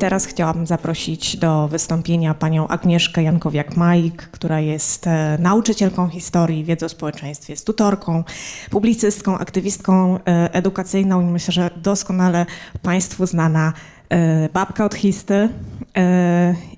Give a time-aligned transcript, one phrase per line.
[0.00, 6.88] Teraz chciałabym zaprosić do wystąpienia panią Agnieszkę Jankowiak-Majk, która jest e, nauczycielką historii, wiedzy o
[6.88, 8.24] społeczeństwie, jest tutorką,
[8.70, 12.46] publicystką, aktywistką e, edukacyjną i myślę, że doskonale
[12.82, 13.72] Państwu znana
[14.08, 15.48] e, babka od histy.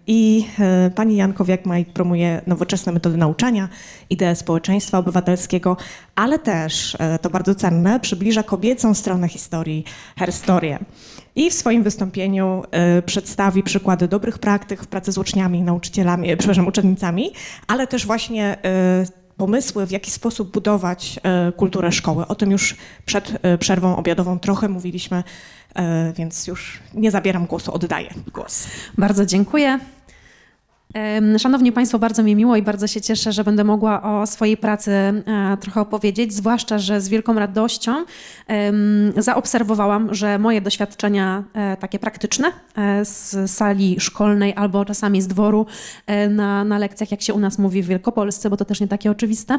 [0.06, 0.46] I
[0.94, 3.68] pani Jankowiak-Majk promuje nowoczesne metody nauczania,
[4.10, 5.76] ideę społeczeństwa obywatelskiego,
[6.14, 9.84] ale też, to bardzo cenne, przybliża kobiecą stronę historii,
[10.16, 10.78] herstorię
[11.38, 12.62] i w swoim wystąpieniu
[12.98, 17.32] y, przedstawi przykłady dobrych praktyk w pracy z uczniami, nauczycielami, przepraszam, uczennicami,
[17.66, 18.58] ale też właśnie
[19.04, 22.26] y, pomysły, w jaki sposób budować y, kulturę szkoły.
[22.26, 25.24] O tym już przed przerwą obiadową trochę mówiliśmy,
[26.14, 28.66] więc już nie zabieram głosu, oddaję głos.
[28.98, 29.78] Bardzo dziękuję.
[31.38, 34.90] Szanowni Państwo, bardzo mi miło i bardzo się cieszę, że będę mogła o swojej pracy
[34.90, 35.22] e,
[35.60, 38.04] trochę opowiedzieć, zwłaszcza, że z wielką radością
[39.16, 45.66] zaobserwowałam, że moje doświadczenia e, takie praktyczne e, z sali szkolnej albo czasami z dworu
[46.30, 49.10] na, na lekcjach, jak się u nas mówi w Wielkopolsce, bo to też nie takie
[49.10, 49.58] oczywiste,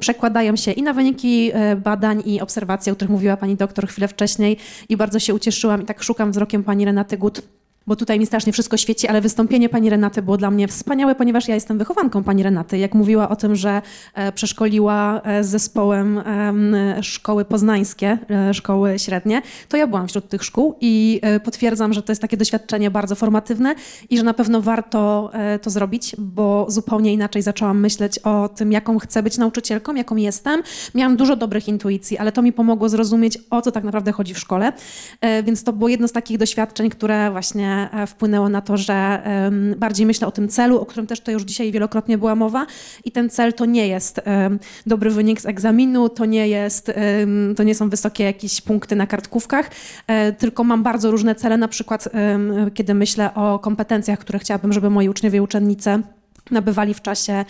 [0.00, 1.52] przekładają się i na wyniki
[1.84, 4.56] badań i obserwacji, o których mówiła pani doktor chwilę wcześniej
[4.88, 7.42] i bardzo się ucieszyłam i tak szukam wzrokiem pani Renaty Gut
[7.90, 11.48] bo tutaj mi strasznie wszystko świeci, ale wystąpienie pani Renaty było dla mnie wspaniałe, ponieważ
[11.48, 12.78] ja jestem wychowanką pani Renaty.
[12.78, 13.82] Jak mówiła o tym, że
[14.14, 16.20] e, przeszkoliła e, z zespołem
[17.02, 22.12] szkoły poznańskie, e, szkoły średnie, to ja byłam wśród tych szkół i potwierdzam, że to
[22.12, 23.74] jest takie doświadczenie bardzo formatywne
[24.10, 25.30] i że na pewno warto
[25.62, 30.62] to zrobić, bo zupełnie inaczej zaczęłam myśleć o tym, jaką chcę być nauczycielką, jaką jestem.
[30.94, 34.38] Miałam dużo dobrych intuicji, ale to mi pomogło zrozumieć, o co tak naprawdę chodzi w
[34.38, 34.72] szkole.
[35.44, 39.22] Więc to było jedno z takich doświadczeń, które właśnie E, wpłynęło na to, że
[39.76, 42.66] bardziej myślę o tym celu, o którym też to już dzisiaj wielokrotnie była mowa.
[43.04, 44.20] I ten cel to nie jest
[44.86, 46.92] dobry wynik z egzaminu, to nie, jest,
[47.56, 49.70] to nie są wysokie jakieś punkty na kartkówkach,
[50.06, 52.08] e, tylko mam bardzo różne cele, na przykład
[52.74, 56.02] kiedy myślę o kompetencjach, które chciałabym, żeby moi uczniowie i uczennice
[56.50, 57.44] nabywali w czasie e,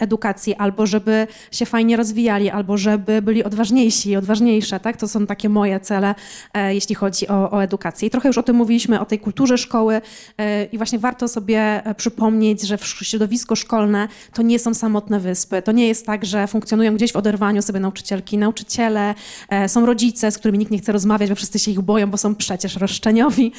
[0.00, 4.80] edukacji, albo żeby się fajnie rozwijali, albo żeby byli odważniejsi i odważniejsze.
[4.80, 4.96] Tak?
[4.96, 6.14] To są takie moje cele,
[6.54, 8.08] e, jeśli chodzi o, o edukację.
[8.08, 10.00] I trochę już o tym mówiliśmy, o tej kulturze szkoły
[10.38, 15.62] e, i właśnie warto sobie przypomnieć, że środowisko szkolne to nie są samotne wyspy.
[15.62, 19.14] To nie jest tak, że funkcjonują gdzieś w oderwaniu sobie nauczycielki, nauczyciele,
[19.66, 22.34] są rodzice, z którymi nikt nie chce rozmawiać, bo wszyscy się ich boją, bo są
[22.34, 23.52] przecież roszczeniowi,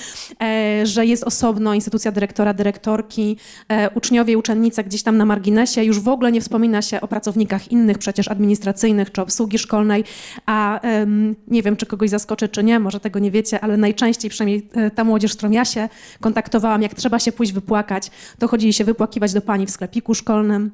[0.84, 3.38] że jest osobno instytucja dyrektora, dyrektorki,
[3.96, 4.36] uczniowie i
[4.86, 9.12] gdzieś tam na marginesie, już w ogóle nie wspomina się o pracownikach innych, przecież administracyjnych
[9.12, 10.04] czy obsługi szkolnej,
[10.46, 10.80] a
[11.48, 14.92] nie wiem, czy kogoś zaskoczy, czy nie, może tego nie wiecie, ale najczęściej, przynajmniej e,
[14.92, 15.90] ta młodzież, z którą ja się
[16.22, 20.72] kontaktowałam, jak trzeba się pójść wypłakać, to chodzili się wypłakiwać do pani w sklepiku szkolnym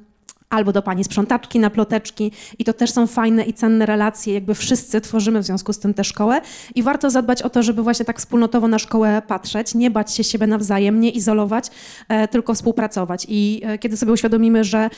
[0.50, 2.32] albo do pani sprzątaczki na ploteczki.
[2.58, 5.94] I to też są fajne i cenne relacje, jakby wszyscy tworzymy w związku z tym
[5.94, 6.40] tę szkołę.
[6.74, 10.24] I warto zadbać o to, żeby właśnie tak wspólnotowo na szkołę patrzeć, nie bać się
[10.24, 11.70] siebie nawzajem, nie izolować,
[12.08, 13.26] e, tylko współpracować.
[13.28, 14.90] I e, kiedy sobie uświadomimy, że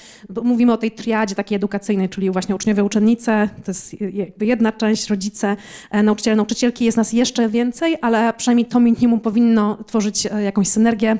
[0.43, 5.11] mówimy o tej triadzie takiej edukacyjnej, czyli właśnie uczniowie, uczennice, to jest jakby jedna część,
[5.11, 5.57] rodzice,
[5.91, 11.19] e, nauczyciele, nauczycielki, jest nas jeszcze więcej, ale przynajmniej to minimum powinno tworzyć jakąś synergię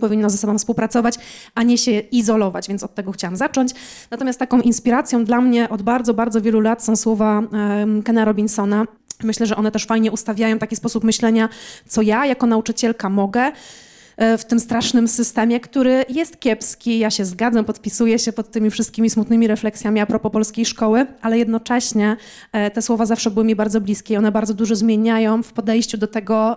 [0.00, 1.14] powinno ze sobą współpracować,
[1.54, 3.72] a nie się izolować, więc od tego chciałam zacząć.
[4.10, 7.42] Natomiast taką inspiracją dla mnie od bardzo, bardzo wielu lat są słowa
[8.04, 8.86] Kena Robinsona.
[9.22, 11.48] Myślę, że one też fajnie ustawiają taki sposób myślenia,
[11.86, 13.52] co ja jako nauczycielka mogę
[14.16, 16.98] e, w tym strasznym systemie, który jest kiepski.
[16.98, 21.38] Ja się zgadzam, podpisuję się pod tymi wszystkimi smutnymi refleksjami a propos polskiej szkoły, ale
[21.38, 22.16] jednocześnie
[22.52, 25.98] e, te słowa zawsze były mi bardzo bliskie i one bardzo dużo zmieniają w podejściu
[25.98, 26.56] do tego,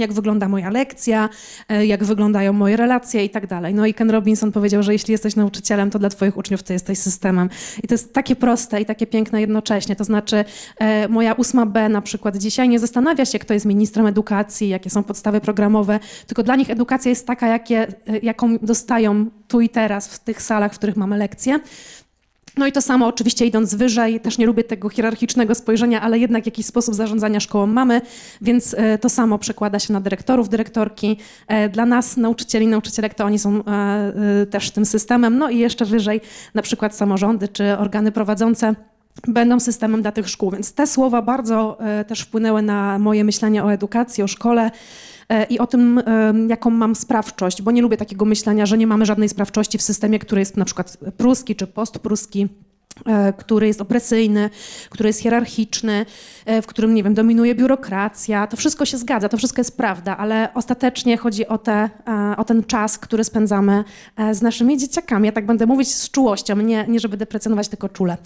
[0.00, 1.28] jak wygląda moja lekcja,
[1.68, 3.74] e, jak wyglądają moje relacje i tak dalej.
[3.74, 6.98] No i Ken Robinson powiedział, że jeśli jesteś nauczycielem, to dla twoich uczniów ty jesteś
[6.98, 7.48] systemem.
[7.82, 9.96] I to jest takie proste i takie piękne jednocześnie.
[9.96, 10.44] To znaczy
[10.78, 14.90] e, moja ósma B na przykład dzisiaj nie zastanawia się, kto jest ministrem edukacji, jakie
[14.90, 19.68] są podstawy programowe, tylko dla nich edukacja jest taka, jakie, e, jaką dostają tu i
[19.68, 21.60] teraz w tych salach, w których mamy lekcje.
[22.56, 26.46] No i to samo oczywiście idąc wyżej, też nie lubię tego hierarchicznego spojrzenia, ale jednak
[26.46, 28.00] jakiś sposób zarządzania szkołą mamy,
[28.40, 31.16] więc e, to samo przekłada się na dyrektorów, dyrektorki.
[31.48, 35.38] E, dla nas, nauczycieli, nauczycielek, to oni są e, też tym systemem.
[35.38, 36.20] No i jeszcze wyżej
[36.54, 38.74] na przykład samorządy czy organy prowadzące
[39.28, 40.50] będą systemem dla tych szkół.
[40.50, 44.70] Więc te słowa bardzo też wpłynęły na moje myślenie o edukacji, o szkole.
[45.30, 48.86] E, i o tym, e, jaką mam sprawczość, bo nie lubię takiego myślenia, że nie
[48.86, 52.48] mamy żadnej sprawczości w systemie, który jest na przykład pruski czy postpruski.
[53.06, 54.50] E, który jest opresyjny,
[54.90, 56.06] który jest hierarchiczny,
[56.62, 58.46] w którym, nie wiem, dominuje biurokracja.
[58.46, 61.90] To wszystko się zgadza, to wszystko jest prawda, ale ostatecznie chodzi o, te,
[62.36, 63.84] o ten czas, który spędzamy
[64.32, 65.26] z naszymi dzieciakami.
[65.26, 68.16] Ja tak będę mówić z czułością, nie, nie żeby deprecjonować, tylko czule.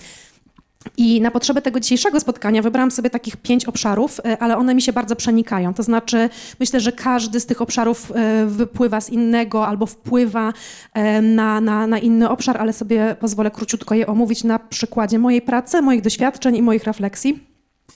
[0.96, 4.82] I na potrzeby tego dzisiejszego spotkania wybrałam sobie takich pięć obszarów, e, ale one mi
[4.82, 5.74] się bardzo przenikają.
[5.74, 6.28] To znaczy,
[6.60, 10.52] myślę, że każdy z tych obszarów e, wypływa z innego albo wpływa
[10.94, 15.42] e, na, na, na inny obszar, ale sobie pozwolę króciutko je omówić na przykładzie mojej
[15.42, 17.53] pracy, moich doświadczeń i moich refleksji.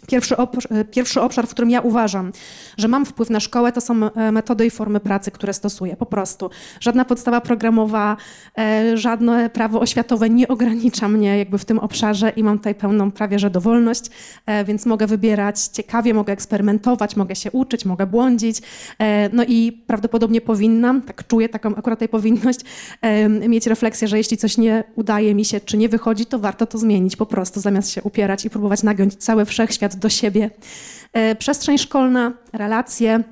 [0.08, 2.32] Pierwszy, e, pierwszy obszar, w którym ja uważam,
[2.78, 5.96] że mam wpływ na szkołę, to są e, metody i formy pracy, które stosuję.
[5.96, 6.50] Po prostu.
[6.80, 8.16] Żadna podstawa programowa,
[8.58, 13.10] e, żadne prawo oświatowe nie ogranicza mnie jakby w tym obszarze i mam tutaj pełną
[13.10, 14.04] prawie że dowolność,
[14.64, 18.62] więc mogę wybierać ciekawie, mogę eksperymentować, mogę się uczyć, mogę błądzić.
[19.32, 22.60] No i prawdopodobnie powinnam, tak czuję taką akurat tej powinność,
[23.48, 26.78] mieć refleksję, że jeśli coś nie udaje mi się, czy nie wychodzi, to warto to
[26.78, 30.50] zmienić po prostu, zamiast się upierać i próbować nagiąć cały wszechświat świat do siebie.
[31.12, 33.24] E, przestrzeń szkolna, relacje,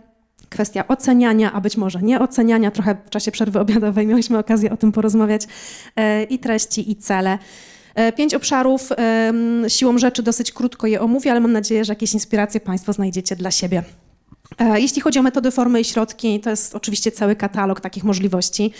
[0.49, 2.71] kwestia oceniania, a być może nieoceniania.
[2.71, 5.43] Trochę w czasie przerwy obiadowej mieliśmy okazję o tym porozmawiać.
[5.97, 7.39] E, I treści, i cele.
[7.95, 8.89] E, pięć obszarów.
[9.69, 13.51] Siłą rzeczy dosyć krótko je omówię, ale mam nadzieję, że jakieś inspiracje Państwo znajdziecie dla
[13.51, 13.83] siebie.
[14.59, 18.73] E, jeśli chodzi o metody, formy i środki, to jest oczywiście cały katalog takich możliwości,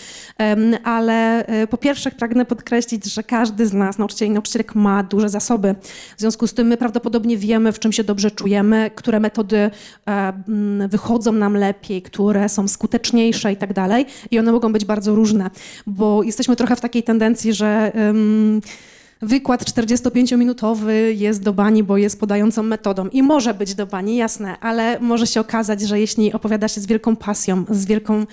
[0.83, 5.29] ale e, po pierwsze pragnę podkreślić, że każdy z nas, nauczycieli i nauczycielek, ma duże
[5.29, 5.75] zasoby.
[6.17, 9.71] W związku z tym my prawdopodobnie wiemy, w czym się dobrze czujemy, które metody
[10.07, 10.33] e,
[10.89, 14.05] wychodzą nam lepiej, które są skuteczniejsze i tak dalej.
[14.31, 15.49] I one mogą być bardzo różne,
[15.87, 17.91] bo jesteśmy trochę w takiej tendencji, że
[19.21, 24.59] Wykład 45-minutowy jest do bani, bo jest podającą metodą i może być do bani, jasne,
[24.59, 28.25] ale może się okazać, że jeśli opowiada się z wielką pasją, z wielką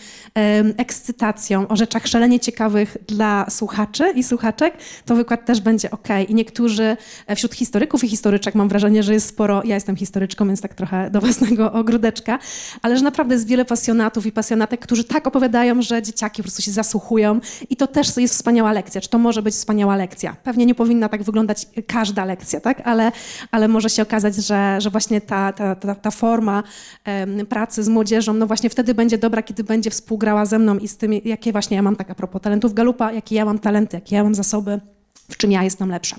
[0.76, 6.08] ekscytacją o rzeczach szalenie ciekawych dla słuchaczy i słuchaczek, to wykład też będzie ok.
[6.28, 6.96] I niektórzy
[7.26, 10.74] e, wśród historyków i historyczek mam wrażenie, że jest sporo, ja jestem historyczką, więc tak
[10.74, 12.38] trochę do własnego ogródeczka,
[12.82, 16.62] ale że naprawdę jest wiele pasjonatów i pasjonatek, którzy tak opowiadają, że dzieciaki po prostu
[16.62, 17.40] się zasłuchują
[17.70, 20.36] i to też jest wspaniała lekcja, czy to może być wspaniała lekcja.
[20.44, 22.82] Pewnie nie nie powinna tak wyglądać każda lekcja, tak?
[22.84, 23.12] ale,
[23.50, 26.62] ale może się okazać, że, że właśnie ta, ta, ta, ta forma
[27.06, 30.88] um, pracy z młodzieżą, no właśnie wtedy będzie dobra, kiedy będzie współgrała ze mną i
[30.88, 33.96] z tym, jakie właśnie ja mam, tak a propos talentów Galupa, jakie ja mam talenty,
[33.96, 34.80] jakie ja mam zasoby,
[35.30, 36.16] w czym ja jestem lepsza.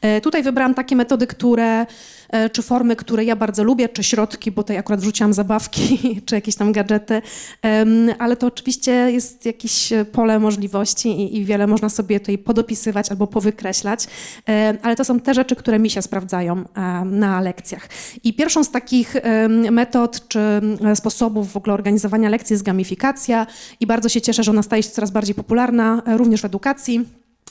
[0.00, 1.86] E, tutaj wybrałam takie metody, które,
[2.52, 6.56] czy formy, które ja bardzo lubię, czy środki, bo tutaj akurat wrzuciłam zabawki, czy jakieś
[6.56, 7.22] tam gadżety,
[8.18, 14.06] ale to oczywiście jest jakieś pole możliwości i, wiele można sobie tutaj podopisywać albo powykreślać,
[14.48, 16.64] e, ale to są te rzeczy, które mi się sprawdzają
[17.04, 17.88] na lekcjach.
[18.24, 19.14] I pierwszą z takich
[19.70, 20.40] metod czy
[20.94, 23.46] sposobów w ogóle organizowania lekcji jest gamifikacja
[23.80, 27.08] i bardzo się cieszę, że ona staje się coraz bardziej popularna również w edukacji.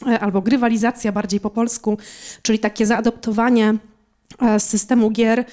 [0.07, 1.98] E, albo grywalizacja bardziej po polsku,
[2.42, 3.75] czyli takie zaadoptowanie
[4.42, 5.45] e, systemu gier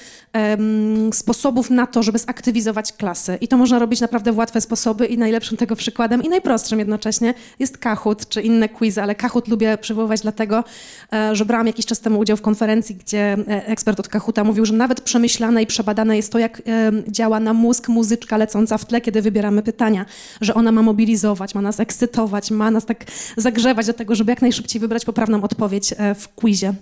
[1.12, 3.38] sposobów na to, żeby zaktywizować klasy.
[3.40, 7.34] I to można robić naprawdę w łatwe sposoby i najlepszym tego przykładem i najprostszym jednocześnie
[7.58, 10.64] jest Kahoot czy inne quizy, ale Kahoot lubię przywoływać dlatego,
[11.12, 14.74] e, że brałam jakiś czas temu udział w konferencji, gdzie ekspert od Kahoota mówił, że
[14.74, 16.62] nawet przemyślane i przebadane jest to, jak
[17.08, 20.06] działa na mózg muzyczka lecąca w tle, kiedy wybieramy pytania,
[20.40, 23.04] że ona ma mobilizować, ma nas ekscytować, ma nas tak
[23.36, 26.74] zagrzewać do tego, żeby jak najszybciej wybrać poprawną odpowiedź e, w quizie.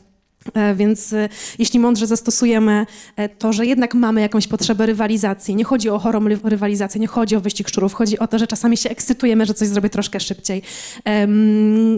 [0.55, 1.29] E, więc e,
[1.59, 6.25] jeśli mądrze zastosujemy e, to, że jednak mamy jakąś potrzebę rywalizacji, nie chodzi o chorą
[6.45, 9.69] rywalizację, nie chodzi o wyścig szczurów, chodzi o to, że czasami się ekscytujemy, że coś
[9.69, 10.63] zrobię troszkę szybciej,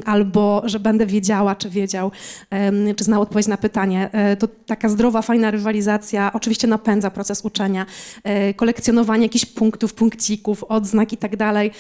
[0.05, 2.11] albo że będę wiedziała, czy wiedział,
[2.97, 4.11] czy znał odpowiedź na pytanie.
[4.39, 7.87] To taka zdrowa, fajna rywalizacja oczywiście napędza proces uczenia,
[8.57, 11.71] kolekcjonowanie jakichś punktów, punkcików, odznak i tak dalej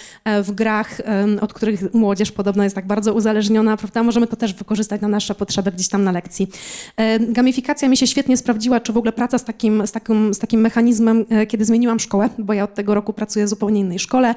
[0.42, 1.00] w grach,
[1.40, 4.02] od których młodzież podobno jest tak bardzo uzależniona, prawda?
[4.02, 6.48] Możemy to też wykorzystać na nasze potrzeby gdzieś tam na lekcji.
[6.96, 10.38] E, gamifikacja mi się świetnie sprawdziła, czy w ogóle praca z takim, z takim, z
[10.38, 13.98] takim mechanizmem, e, kiedy zmieniłam szkołę, bo ja od tego roku pracuję w zupełnie innej
[13.98, 14.34] szkole.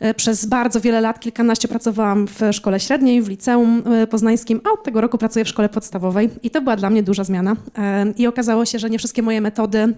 [0.00, 4.84] E, przez bardzo wiele lat, kilkanaście pracowałam w szkole średniej, w liceum poznańskim, a od
[4.84, 7.56] tego roku pracuję w szkole podstawowej i to była dla mnie duża zmiana.
[8.16, 9.94] I okazało się, że nie wszystkie moje metody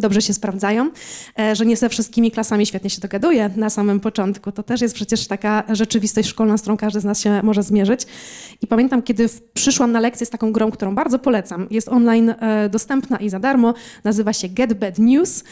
[0.00, 0.90] dobrze się sprawdzają,
[1.38, 4.52] e, że nie ze wszystkimi klasami świetnie się dogaduje na samym początku.
[4.52, 8.06] To też jest przecież taka rzeczywistość szkolna, z którą każdy z nas się może zmierzyć.
[8.62, 11.66] I pamiętam, kiedy przyszłam na lekcję z taką grą, którą bardzo polecam.
[11.70, 13.74] Jest online e, dostępna i za darmo.
[14.04, 15.44] Nazywa się Get Bad News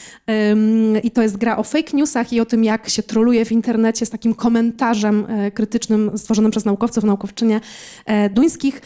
[1.02, 4.06] i to jest gra o fake newsach i o tym, jak się troluje w internecie
[4.06, 7.60] z takim komentarzem e, krytycznym stworzonym przez naukowców, naukowczynie
[8.30, 8.80] duńskich.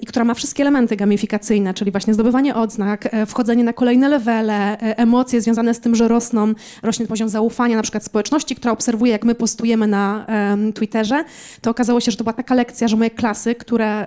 [0.00, 4.54] I która ma wszystkie elementy gamifikacyjne, czyli właśnie zdobywanie odznak, e, wchodzenie na kolejne levele,
[4.54, 9.12] e, emocje związane z tym, że rosną, rośnie poziom zaufania na przykład społeczności, która obserwuje,
[9.12, 10.26] jak my postujemy na
[10.74, 11.24] Twitterze,
[11.60, 14.06] to okazało się, że to była taka lekcja, że moje klasy, które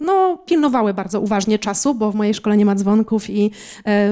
[0.00, 3.50] no, pilnowały bardzo uważnie czasu, bo w mojej szkole nie ma dzwonków i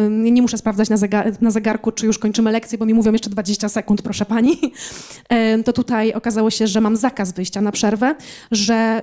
[0.08, 0.96] nie muszę sprawdzać na,
[1.40, 4.56] na zegarku, czy już kończymy lekcję, bo mi mówią jeszcze 20 sekund, proszę pani.
[5.64, 8.14] to tutaj okazało się, że mam zakaz wyjścia na przerwę,
[8.50, 9.02] że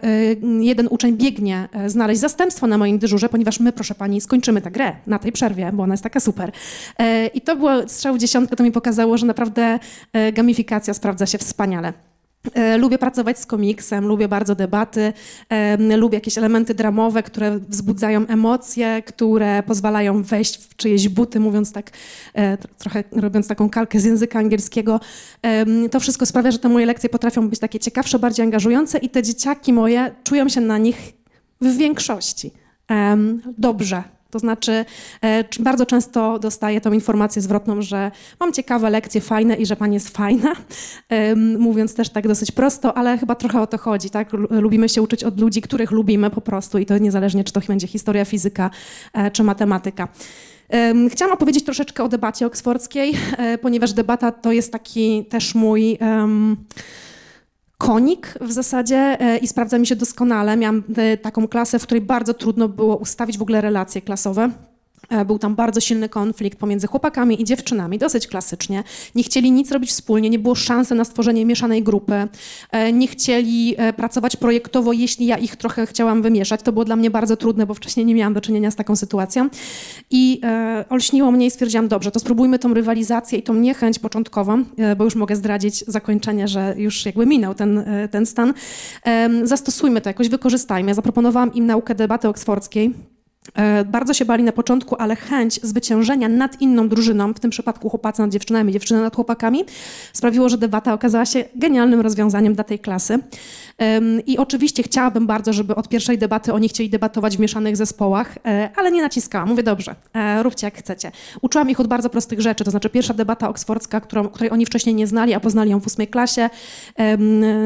[0.59, 4.71] jeden uczeń biegnie e, znaleźć zastępstwo na moim dyżurze, ponieważ my, proszę pani, skończymy tę
[4.71, 6.51] grę na tej przerwie, bo ona jest taka super.
[6.99, 9.79] E, I to było strzał w dziesiątkę, to mi pokazało, że naprawdę
[10.13, 11.93] e, gamifikacja sprawdza się wspaniale.
[12.77, 15.13] Lubię pracować z komiksem, lubię bardzo debaty,
[15.97, 21.91] lubię jakieś elementy dramowe, które wzbudzają emocje, które pozwalają wejść w czyjeś buty, mówiąc tak,
[22.77, 24.99] trochę robiąc taką kalkę z języka angielskiego.
[25.91, 29.23] To wszystko sprawia, że te moje lekcje potrafią być takie ciekawsze, bardziej angażujące i te
[29.23, 31.13] dzieciaki moje czują się na nich
[31.61, 32.51] w większości
[33.57, 34.03] dobrze.
[34.31, 34.85] To znaczy,
[35.23, 39.93] e, bardzo często dostaję tą informację zwrotną, że mam ciekawe lekcje, fajne i że pani
[39.93, 40.53] jest fajna,
[41.59, 44.29] mówiąc też tak dosyć prosto, ale chyba trochę o to chodzi, tak?
[44.49, 47.87] Lubimy się uczyć od ludzi, których lubimy po prostu i to niezależnie, czy to będzie
[47.87, 48.69] historia, fizyka,
[49.13, 50.07] e, czy matematyka.
[51.09, 55.97] Chciałam opowiedzieć troszeczkę o debacie oksfordzkiej, e, ponieważ debata to jest taki też mój...
[56.01, 56.57] Um,
[57.77, 60.57] konik w zasadzie e, i sprawdza mi się doskonale.
[60.57, 64.49] Miałam e, taką klasę, w której bardzo trudno było ustawić w ogóle relacje klasowe.
[65.09, 68.83] E, był tam bardzo silny konflikt pomiędzy chłopakami i dziewczynami, dosyć klasycznie.
[69.15, 72.27] Nie chcieli nic robić wspólnie, nie było szansy na stworzenie mieszanej grupy.
[72.71, 76.61] E, nie chcieli e, pracować projektowo, jeśli ja ich trochę chciałam wymieszać.
[76.61, 79.49] To było dla mnie bardzo trudne, bo wcześniej nie miałam do czynienia z taką sytuacją.
[80.11, 80.41] I
[80.89, 84.63] olśniło mnie i stwierdziłam, dobrze, to spróbujmy tą rywalizację i tą niechęć początkową,
[84.97, 88.53] bo już mogę zdradzić zakończenie, że już jakby minął ten, ten stan.
[89.43, 90.93] Zastosujmy to jakoś, wykorzystajmy.
[90.93, 93.14] Zaproponowałam im naukę debaty oksfordzkiej
[93.85, 98.21] bardzo się bali na początku, ale chęć zwyciężenia nad inną drużyną, w tym przypadku chłopacy
[98.21, 99.63] nad dziewczynami, dziewczyny nad chłopakami,
[100.13, 103.19] sprawiło, że debata okazała się genialnym rozwiązaniem dla tej klasy.
[104.25, 108.69] I oczywiście chciałabym bardzo, żeby od pierwszej debaty oni chcieli debatować w mieszanych zespołach, e,
[108.75, 109.49] ale nie naciskałam.
[109.49, 111.11] Mówię, dobrze, e, róbcie jak chcecie.
[111.41, 114.95] Uczyłam ich od bardzo prostych rzeczy, to znaczy pierwsza debata oksfordzka, którą, której oni wcześniej
[114.95, 116.49] nie znali, a poznali ją w ósmej klasie.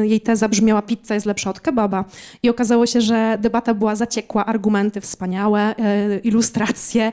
[0.02, 2.04] Jej teza brzmiała, pizza jest lepsza od kebaba.
[2.42, 7.12] I okazało się, że debata była zaciekła, argumenty wspaniałe, E, ilustracje,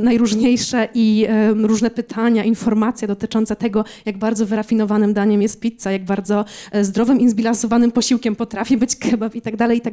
[0.00, 6.44] najróżniejsze i różne pytania, informacje dotyczące tego, jak bardzo wyrafinowanym daniem jest pizza, jak bardzo
[6.72, 9.92] e, zdrowym i zbilansowanym posiłkiem potrafi być kebab i tak dalej, i tak.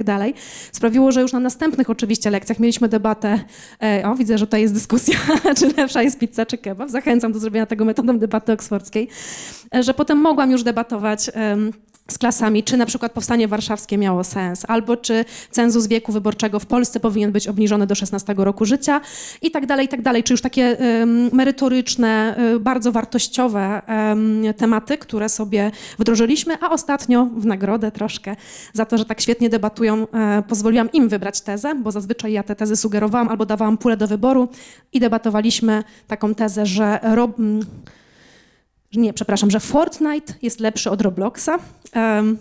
[0.72, 3.40] Sprawiło, że już na następnych oczywiście lekcjach mieliśmy debatę,
[3.84, 5.18] e, o widzę, że tutaj jest dyskusja,
[5.58, 6.90] czy lepsza jest pizza, czy kebab.
[6.90, 9.08] Zachęcam do zrobienia tego metodą debaty oksfordzkiej,
[9.82, 11.32] że potem mogłam już debatować
[12.10, 16.66] z klasami, czy na przykład powstanie warszawskie miało sens, albo czy cenzus wieku wyborczego w
[16.66, 19.02] Polsce powinien być obniżony do 16 roku życia
[19.42, 20.24] i tak dalej, i tak dalej.
[20.24, 27.26] Czy już takie um, merytoryczne, um, bardzo wartościowe um, tematy, które sobie wdrożyliśmy, a ostatnio
[27.26, 28.36] w nagrodę troszkę
[28.74, 32.56] za to, że tak świetnie debatują, e, pozwoliłam im wybrać tezę, bo zazwyczaj ja te
[32.56, 34.48] tezy sugerowałam albo dawałam pulę do wyboru
[34.94, 37.00] i debatowaliśmy taką tezę, że
[38.94, 41.50] nie, przepraszam, że Fortnite jest lepszy od Robloxa.
[41.94, 42.40] Um,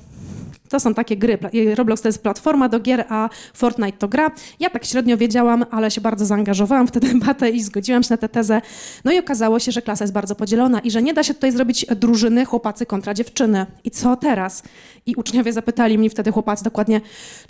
[0.69, 1.39] to są takie gry.
[1.75, 4.31] Roblox to jest platforma do gier, a Fortnite to gra.
[4.61, 8.17] Ja tak średnio wiedziałam, ale się bardzo zaangażowałam w tę debatę i zgodziłam się na
[8.17, 8.63] tę tezę.
[9.05, 11.53] No i okazało się, że klasa jest bardzo podzielona i że nie da się tutaj
[11.53, 13.67] zrobić drużyny chłopacy kontra dziewczyny.
[13.85, 14.63] I co teraz?
[15.07, 17.01] I uczniowie zapytali mnie wtedy chłopacy dokładnie,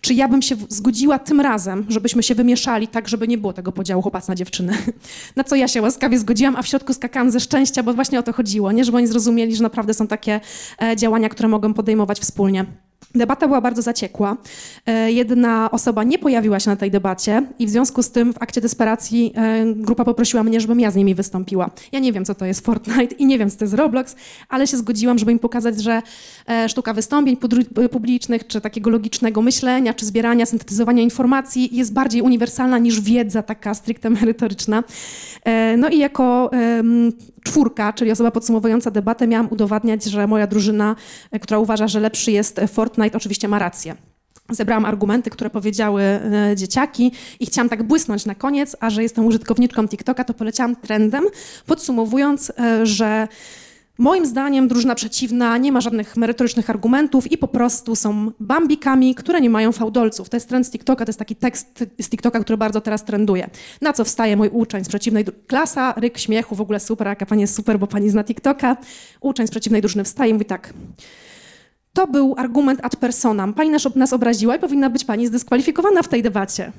[0.00, 3.72] czy ja bym się zgodziła tym razem, żebyśmy się wymieszali tak, żeby nie było tego
[3.72, 4.72] podziału chłopacy na dziewczyny.
[5.36, 8.22] Na co ja się łaskawie zgodziłam, a w środku skakałam ze szczęścia, bo właśnie o
[8.22, 8.84] to chodziło, nie?
[8.84, 10.40] Żeby oni zrozumieli, że naprawdę są takie
[10.82, 12.66] e, działania, które mogą podejmować wspólnie.
[13.14, 14.36] Debata była bardzo zaciekła.
[14.86, 18.42] E, jedna osoba nie pojawiła się na tej debacie i w związku z tym w
[18.42, 21.70] akcie desperacji e, grupa poprosiła mnie, żebym ja z nimi wystąpiła.
[21.92, 24.16] Ja nie wiem, co to jest Fortnite i nie wiem, co to jest Roblox,
[24.48, 26.02] ale się zgodziłam, żeby im pokazać, że
[26.48, 27.36] e, sztuka wystąpień
[27.90, 33.74] publicznych, czy takiego logicznego myślenia, czy zbierania, syntetyzowania informacji jest bardziej uniwersalna niż wiedza taka
[33.74, 34.84] stricte merytoryczna.
[35.78, 36.50] No i jako
[37.42, 40.96] czwórka, czyli osoba podsumowująca debatę, miałam udowadniać, że moja drużyna,
[41.40, 43.94] która uważa, że lepszy jest Fortnite, oczywiście ma rację.
[44.50, 49.26] Zebrałam argumenty, które powiedziały e, dzieciaki i chciałam tak błysnąć na koniec, a że jestem
[49.26, 51.24] użytkowniczką TikToka, to poleciałam trendem,
[51.66, 53.28] podsumowując, e, że
[53.98, 59.40] Moim zdaniem drużyna przeciwna nie ma żadnych merytorycznych argumentów i po prostu są bambikami, które
[59.40, 60.28] nie mają fałdolców.
[60.28, 63.50] To jest trend z TikToka, to jest taki tekst z TikToka, który bardzo teraz trenduje.
[63.80, 67.40] Na co wstaje mój uczeń z przeciwnej klasa, ryk śmiechu, w ogóle super, jaka pani
[67.40, 68.76] jest super, bo pani zna TikToka.
[69.20, 70.72] Uczeń z przeciwnej drużyny wstaje i mówi tak
[71.98, 73.54] to był argument ad personam.
[73.54, 76.72] Pani nas, obraziła i powinna być pani zdyskwalifikowana w tej debacie.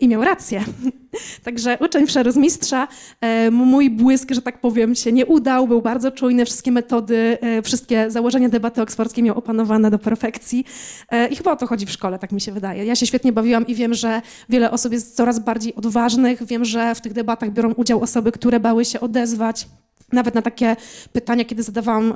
[0.00, 0.64] I miał rację.
[1.44, 2.88] Także uczeń przerósł mistrza.
[3.20, 5.68] E, mój błysk, że tak powiem, się nie udał.
[5.68, 6.44] Był bardzo czujny.
[6.44, 10.64] Wszystkie metody, e, wszystkie założenia debaty oksfordzkiej miał opanowane do perfekcji.
[11.10, 12.84] E, I chyba o to chodzi w szkole, tak mi się wydaje.
[12.84, 16.46] Ja się świetnie bawiłam i wiem, że wiele osób jest coraz bardziej odważnych.
[16.46, 19.66] Wiem, że w tych debatach biorą udział osoby, które bały się odezwać.
[20.12, 20.76] Nawet na takie
[21.12, 22.14] pytania, kiedy zadawałam,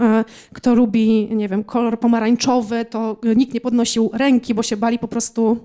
[0.53, 5.09] kto lubi, nie wiem, kolor pomarańczowy, to nikt nie podnosił ręki, bo się bali po
[5.09, 5.59] prostu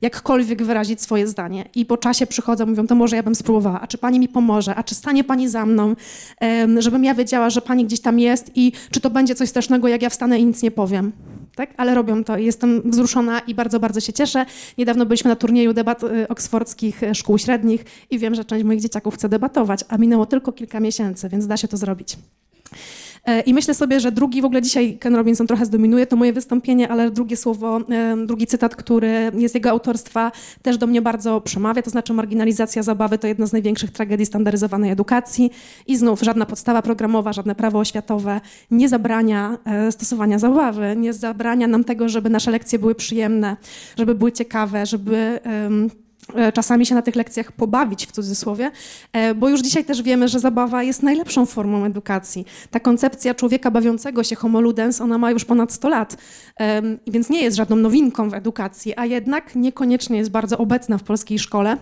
[0.00, 1.64] jakkolwiek wyrazić swoje zdanie.
[1.74, 4.74] I po czasie przychodzą, mówią, to może ja bym spróbowała, a czy pani mi pomoże,
[4.74, 5.96] a czy stanie pani za mną,
[6.78, 10.02] żebym ja wiedziała, że pani gdzieś tam jest i czy to będzie coś strasznego, jak
[10.02, 11.12] ja wstanę i nic nie powiem.
[11.54, 11.70] Tak?
[11.76, 14.46] Ale robią to i jestem wzruszona i bardzo, bardzo się cieszę.
[14.78, 18.80] Niedawno byliśmy na turnieju debat y, oksfordzkich y, szkół średnich i wiem, że część moich
[18.80, 22.16] dzieciaków chce debatować, a minęło tylko kilka miesięcy, więc da się to zrobić.
[23.26, 26.32] E, I myślę sobie, że drugi, w ogóle dzisiaj Ken Robinson trochę zdominuje to moje
[26.32, 31.40] wystąpienie, ale drugie słowo, e, drugi cytat, który jest jego autorstwa, też do mnie bardzo
[31.40, 35.50] przemawia, to znaczy marginalizacja zabawy to jedna z największych tragedii standaryzowanej edukacji.
[35.86, 41.66] I znów żadna podstawa programowa, żadne prawo oświatowe nie zabrania e, stosowania zabawy, nie zabrania
[41.66, 43.56] nam tego, żeby nasze lekcje były przyjemne,
[43.98, 45.70] żeby były ciekawe, żeby E,
[46.54, 48.70] czasami się na tych lekcjach pobawić w cudzysłowie,
[49.12, 52.46] e, bo już dzisiaj też wiemy, że zabawa jest najlepszą formą edukacji.
[52.70, 56.16] Ta koncepcja człowieka bawiącego się homo ludens, ona ma już ponad 100 lat,
[57.06, 61.38] więc nie jest żadną nowinką w edukacji, a jednak niekoniecznie jest bardzo obecna w polskiej
[61.38, 61.76] szkole.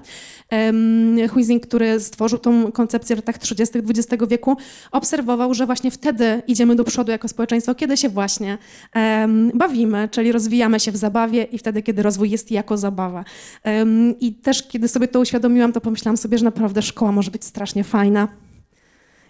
[1.30, 3.78] Huizing, który stworzył tą koncepcję w latach 30.
[3.78, 4.56] XX wieku,
[4.92, 8.58] obserwował, że właśnie wtedy idziemy do przodu jako społeczeństwo, kiedy się właśnie
[9.54, 13.24] bawimy, czyli rozwijamy się w zabawie i wtedy, kiedy rozwój jest jako zabawa.
[14.20, 17.84] I też, kiedy sobie to uświadomiłam, to pomyślałam sobie, że naprawdę szkoła może być strasznie
[17.84, 18.28] fajna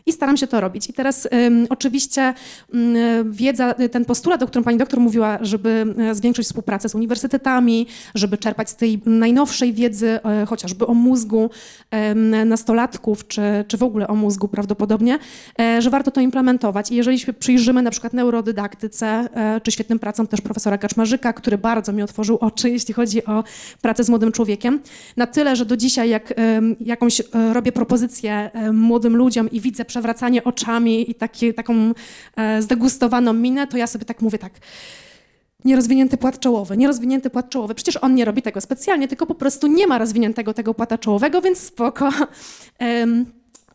[0.07, 0.91] i staram się to robić.
[0.91, 2.35] I teraz um, oczywiście
[2.73, 7.87] um, wiedza, ten postulat, o którym pani doktor mówiła, żeby e, zwiększyć współpracę z uniwersytetami,
[8.15, 11.51] żeby czerpać z tej najnowszej wiedzy, e, chociażby o mózgu
[12.47, 15.19] nastolatków, czy, czy w ogóle o mózgu prawdopodobnie,
[15.61, 16.91] e, że warto to implementować.
[16.91, 21.59] I jeżeli się przyjrzymy na przykład neurodydaktyce, e, czy świetnym pracom też profesora Kaczmarzyka, który
[21.59, 23.45] bardzo mi otworzył oczy, jeśli chodzi o
[23.83, 24.81] pracę z młodym człowiekiem,
[25.17, 26.35] na tyle, że do dzisiaj jak
[26.81, 31.93] jakąś e, robię propozycję młodym ludziom i widzę przewracanie oczami i taki, taką
[32.37, 34.53] e, zdegustowaną minę, to ja sobie tak mówię tak
[35.65, 37.75] nierozwinięty płat czołowy, nierozwinięty płat czołowy.
[37.75, 41.41] Przecież on nie robi tego specjalnie, tylko po prostu nie ma rozwiniętego tego płata czołowego,
[41.41, 42.11] więc spoko.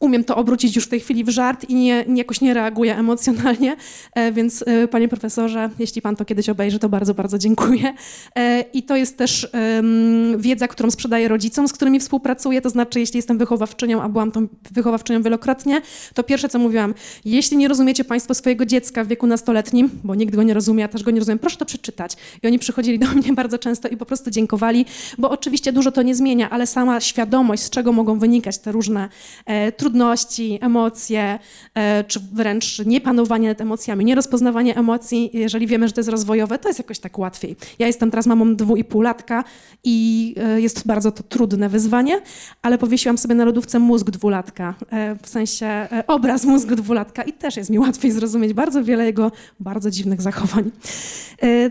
[0.05, 2.97] Umiem to obrócić już w tej chwili w żart i nie, nie jakoś nie reaguję
[2.97, 3.75] emocjonalnie,
[4.13, 7.93] e, więc e, panie profesorze, jeśli pan to kiedyś obejrzy, to bardzo, bardzo dziękuję.
[8.35, 9.47] E, I to jest też
[10.37, 14.47] wiedza, którą sprzedaję rodzicom, z którymi współpracuję, to znaczy jeśli jestem wychowawczynią, a byłam tą
[14.71, 15.81] wychowawczynią wielokrotnie,
[16.13, 16.93] to pierwsze co mówiłam,
[17.25, 20.87] jeśli nie rozumiecie państwo swojego dziecka w wieku nastoletnim, bo nikt go nie rozumie, ja
[20.87, 22.17] też go nie rozumiem, proszę to przeczytać.
[22.43, 24.85] I oni przychodzili do mnie bardzo często i po prostu dziękowali,
[25.17, 29.09] bo oczywiście dużo to nie zmienia, ale sama świadomość, z czego mogą wynikać te różne
[29.45, 29.94] e, trudności,
[30.61, 31.39] emocje,
[31.75, 36.69] e, czy wręcz niepanowanie nad emocjami, nierozpoznawanie emocji, jeżeli wiemy, że to jest rozwojowe, to
[36.69, 37.55] jest jakoś tak łatwiej.
[37.79, 39.43] Ja jestem teraz mamą dwu i pół latka
[39.83, 42.21] i e, jest bardzo to trudne wyzwanie,
[42.61, 47.57] ale powiesiłam sobie na lodówce mózg dwulatka, e, w sensie obraz mózgu dwulatka i też
[47.57, 50.71] jest mi łatwiej zrozumieć bardzo wiele jego bardzo dziwnych zachowań.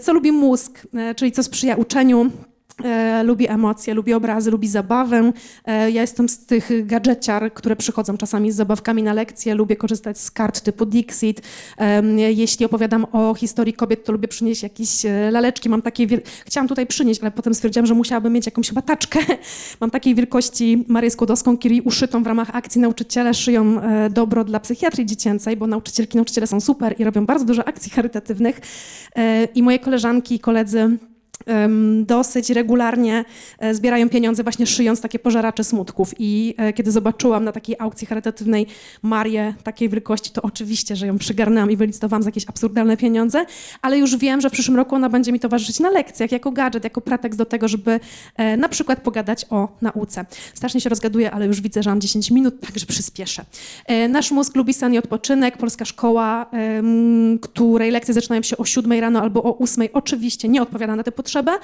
[0.00, 2.30] Co lubi mózg, czyli co sprzyja uczeniu,
[2.82, 5.32] E, lubi emocje, lubi obrazy, lubi zabawę.
[5.64, 9.54] E, ja jestem z tych gadżeciar, które przychodzą czasami z zabawkami na lekcje.
[9.54, 11.42] Lubię korzystać z kart typu Dixit.
[12.16, 15.68] Jeśli opowiadam o historii kobiet, to lubię przynieść jakieś e, laleczki.
[15.68, 16.06] Mam takie
[16.46, 19.18] Chciałam tutaj przynieść, ale potem stwierdziłam, że musiałabym mieć jakąś chyba taczkę.
[19.80, 25.06] Mam takiej wielkości Marię Skłodowską, Kiri uszytą w ramach akcji Nauczyciele szyją dobro dla psychiatrii
[25.06, 28.60] dziecięcej, bo nauczycielki, nauczyciele są super i robią bardzo dużo akcji charytatywnych.
[29.54, 30.98] I moje koleżanki i koledzy
[32.02, 33.24] dosyć regularnie
[33.58, 38.06] e, zbierają pieniądze właśnie szyjąc takie pożeracze smutków i e, kiedy zobaczyłam na takiej aukcji
[38.06, 38.66] charytatywnej
[39.02, 43.46] Marię takiej wielkości, to oczywiście, że ją przygarnęłam i wylicytowałam za jakieś absurdalne pieniądze,
[43.82, 46.84] ale już wiem, że w przyszłym roku ona będzie mi towarzyszyć na lekcjach jako gadżet,
[46.84, 48.00] jako pretekst do tego, żeby
[48.36, 50.26] e, na przykład pogadać o nauce.
[50.54, 53.44] Strasznie się rozgaduję, ale już widzę, że mam 10 minut, także przyspieszę.
[54.08, 56.50] Nasz mózg lubi sen i odpoczynek, polska szkoła,
[57.40, 61.12] której lekcje zaczynają się o 7 rano albo o 8, oczywiście nie odpowiada na te
[61.12, 61.58] potrzeby, potrzebę,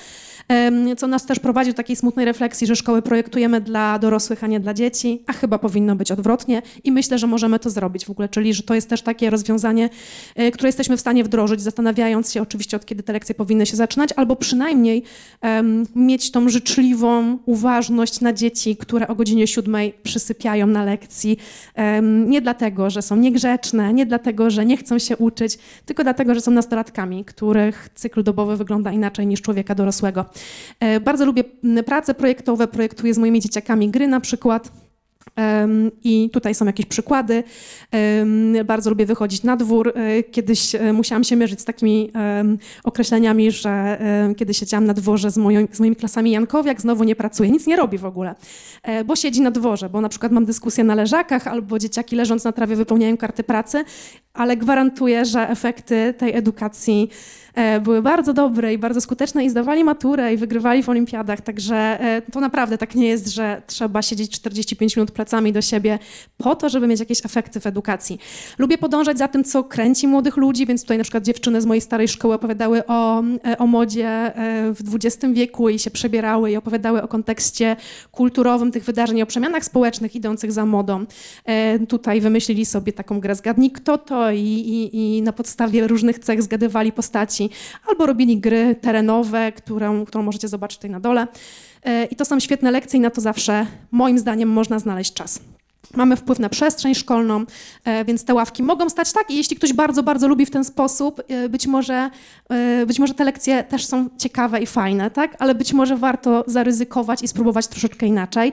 [0.96, 4.60] co nas też prowadzi do takiej smutnej refleksji, że szkoły projektujemy dla dorosłych, a nie
[4.60, 8.28] dla dzieci, a chyba powinno być odwrotnie i myślę, że możemy to zrobić w ogóle,
[8.28, 9.90] czyli że to jest też takie rozwiązanie,
[10.34, 13.76] e, które jesteśmy w stanie wdrożyć, zastanawiając się oczywiście od kiedy te lekcje powinny się
[13.76, 15.02] zaczynać, albo przynajmniej
[15.42, 21.36] um, mieć tą życzliwą uważność na dzieci, które o godzinie siódmej przysypiają na lekcji,
[21.76, 26.34] um, nie dlatego, że są niegrzeczne, nie dlatego, że nie chcą się uczyć, tylko dlatego,
[26.34, 30.24] że są nastolatkami, których cykl dobowy wygląda inaczej niż człowieka dorosłego.
[30.80, 31.44] E, bardzo lubię
[31.86, 34.72] prace projektowe, projektuję z moimi dzieciakami gry na przykład.
[36.04, 37.44] I tutaj są jakieś przykłady.
[38.64, 39.92] Bardzo lubię wychodzić na dwór.
[39.94, 42.12] E, kiedyś e, musiałam się mierzyć z takimi
[42.84, 43.98] określeniami, że
[44.36, 47.76] kiedy siedziałam na dworze z, moją, z moimi klasami Jankowiak, znowu nie pracuje, nic nie
[47.76, 48.34] robi w ogóle,
[49.06, 52.52] bo siedzi na dworze, bo na przykład mam dyskusję na leżakach albo dzieciaki leżąc na
[52.52, 53.84] trawie wypełniają karty pracy,
[54.34, 57.10] ale gwarantuję, że efekty tej edukacji
[57.80, 62.22] były bardzo dobre i bardzo skuteczne i zdawali maturę i wygrywali w olimpiadach, także e,
[62.22, 65.98] to naprawdę tak nie jest, że trzeba siedzieć 45 minut plecami do siebie
[66.38, 68.18] po to, żeby mieć jakieś efekty w edukacji.
[68.58, 71.80] Lubię podążać za tym, co kręci młodych ludzi, więc tutaj na przykład dziewczyny z mojej
[71.80, 74.32] starej szkoły opowiadały o, e, o modzie
[74.74, 77.76] w XX wieku i się przebierały i opowiadały o kontekście
[78.10, 81.04] kulturowym tych wydarzeń, o przemianach społecznych idących za modą.
[81.88, 86.42] Tutaj wymyślili sobie taką grę Zgadnij kto to i, i, i na podstawie różnych cech
[86.42, 87.39] zgadywali postaci
[87.88, 91.26] albo robili gry terenowe, którą, którą możecie zobaczyć tutaj na dole.
[91.84, 95.40] E, I to są świetne lekcje i na to zawsze, moim zdaniem, można znaleźć czas.
[95.94, 97.44] Mamy wpływ na przestrzeń szkolną,
[97.84, 100.64] e, więc te ławki mogą stać tak i jeśli ktoś bardzo, bardzo lubi w ten
[100.64, 102.10] sposób, e, być może,
[102.48, 105.36] e, być może te lekcje też są ciekawe i fajne, tak?
[105.38, 108.52] ale być może warto zaryzykować i spróbować troszeczkę inaczej.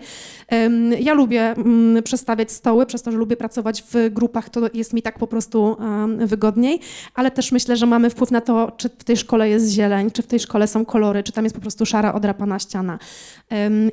[1.00, 5.02] Ja lubię mm, przestawiać stoły, przez to, że lubię pracować w grupach, to jest mi
[5.02, 5.78] tak po prostu
[6.18, 6.80] wygodniej,
[7.16, 10.22] ale też myślę, że mamy wpływ na to, czy w tej szkole jest zieleń, czy
[10.22, 13.00] w tej szkole są kolory, czy tam jest po prostu szara, odrapana ściana.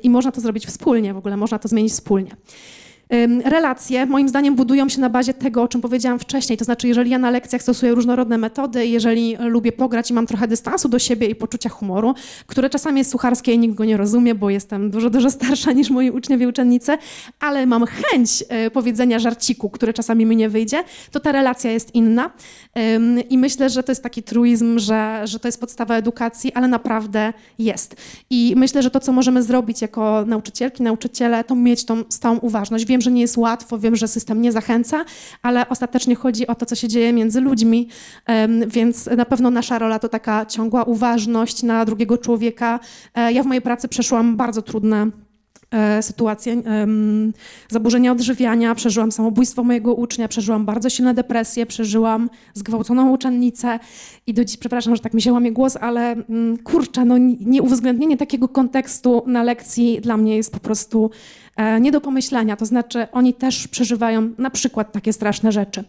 [0.03, 2.35] I można to zrobić wspólnie, w ogóle można to zmienić wspólnie.
[3.45, 6.57] Relacje moim zdaniem budują się na bazie tego, o czym powiedziałam wcześniej.
[6.57, 10.47] To znaczy, jeżeli ja na lekcjach stosuję różnorodne metody, jeżeli lubię pograć i mam trochę
[10.47, 12.13] dystansu do siebie i poczucia humoru,
[12.47, 15.89] które czasami jest sucharskie i nikt go nie rozumie, bo jestem dużo, dużo starsza niż
[15.89, 16.97] moi uczniowie i uczennice,
[17.39, 21.95] ale mam chęć e, powiedzenia żarciku, który czasami mi nie wyjdzie, to ta relacja jest
[21.95, 22.31] inna.
[23.29, 27.33] I myślę, że to jest taki truizm, że, że to jest podstawa edukacji, ale naprawdę
[27.59, 27.95] jest.
[28.29, 32.85] I myślę, że to, co możemy zrobić jako nauczycielki, nauczyciele, to mieć tą stałą uważność
[32.95, 35.05] Wiem, że nie jest łatwo, wiem, że system nie zachęca,
[35.41, 37.87] ale ostatecznie chodzi o to, co się dzieje między ludźmi,
[38.67, 42.79] więc na pewno nasza rola to taka ciągła uważność na drugiego człowieka.
[43.15, 45.11] E, ja w mojej pracy przeszłam bardzo trudne
[45.71, 46.61] E, sytuacje
[47.69, 53.79] zaburzenia odżywiania, przeżyłam samobójstwo mojego ucznia, przeżyłam bardzo silne depresje, przeżyłam zgwałconą uczennicę
[54.27, 58.17] i do dziś, przepraszam, że tak mi się łamie głos, ale mm, kurczę, no nieuwzględnienie
[58.17, 61.11] takiego kontekstu na lekcji dla mnie jest po prostu
[61.81, 62.55] nie do pomyślenia.
[62.55, 65.83] To znaczy oni też przeżywają na przykład takie straszne rzeczy.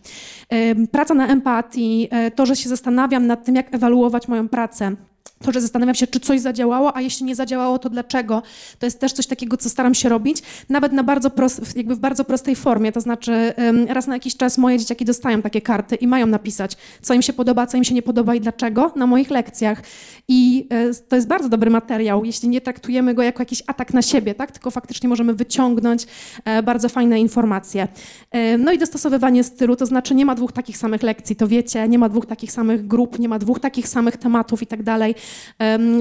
[0.90, 4.96] Praca na empatii, e, to, że się zastanawiam nad tym, jak ewaluować moją pracę,
[5.42, 8.42] to, że zastanawiam się, czy coś zadziałało, a jeśli nie zadziałało, to dlaczego.
[8.78, 11.98] To jest też coś takiego, co staram się robić, nawet na bardzo prost, jakby w
[11.98, 12.92] bardzo prostej formie.
[12.92, 13.54] To znaczy,
[13.88, 17.32] raz na jakiś czas moje dzieciaki dostają takie karty i mają napisać, co im się
[17.32, 19.82] podoba, co im się nie podoba i dlaczego na moich lekcjach.
[20.28, 24.02] I e, to jest bardzo dobry materiał, jeśli nie traktujemy go jako jakiś atak na
[24.02, 24.52] siebie, tak?
[24.52, 26.06] tylko faktycznie możemy wyciągnąć
[26.44, 27.88] e, bardzo fajne informacje.
[28.30, 31.88] E, no i dostosowywanie stylu, to znaczy nie ma dwóch takich samych lekcji, to wiecie,
[31.88, 35.14] nie ma dwóch takich samych grup, nie ma dwóch takich samych tematów i tak dalej.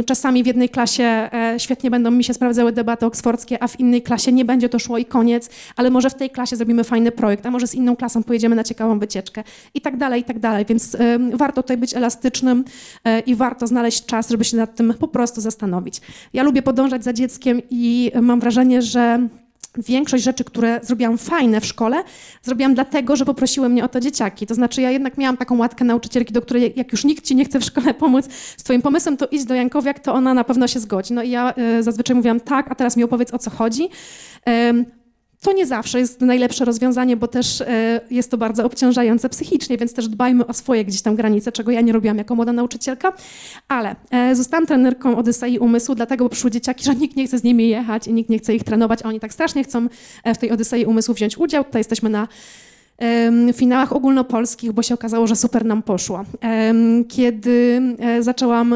[0.05, 4.01] Czasami w jednej klasie e, świetnie będą mi się sprawdzały debaty oksfordzkie, a w innej
[4.01, 7.45] klasie nie będzie to szło i koniec, ale może w tej klasie zrobimy fajny projekt,
[7.45, 10.65] a może z inną klasą pojedziemy na ciekawą wycieczkę i tak dalej, i tak dalej.
[10.65, 10.97] Więc
[11.33, 12.63] warto tutaj być elastycznym
[13.03, 16.01] e, i warto znaleźć czas, żeby się nad tym po prostu zastanowić.
[16.33, 19.27] Ja lubię podążać za dzieckiem i mam wrażenie, że
[19.77, 22.03] większość rzeczy, które zrobiłam fajne w szkole,
[22.43, 24.47] zrobiłam dlatego, że poprosiły mnie o to dzieciaki.
[24.47, 27.45] To znaczy ja jednak miałam taką łatkę nauczycielki, do której jak już nikt ci nie
[27.45, 28.25] chce w szkole pomóc
[28.57, 31.13] z twoim pomysłem, to idź do Jankowiak, to ona na pewno się zgodzi.
[31.13, 33.83] No i ja y, zazwyczaj mówiłam tak, a teraz mi opowiedz o co chodzi.
[34.49, 35.04] Y,
[35.41, 39.93] to nie zawsze jest najlepsze rozwiązanie, bo też e, jest to bardzo obciążające psychicznie, więc
[39.93, 43.13] też dbajmy o swoje gdzieś tam granice, czego ja nie robiłam jako młoda nauczycielka.
[43.67, 47.43] Ale e, zostałam trenerką Odysei Umysłu, dlatego bo przyszły dzieciaki, że nikt nie chce z
[47.43, 49.87] nimi jechać i nikt nie chce ich trenować, a oni tak strasznie chcą
[50.23, 51.63] e, w tej Odysei Umysłu wziąć udział.
[51.63, 52.27] Tutaj jesteśmy na
[53.53, 56.23] finałach ogólnopolskich, bo się okazało, że super nam poszło.
[57.07, 58.75] Kiedy e, zaczęłam,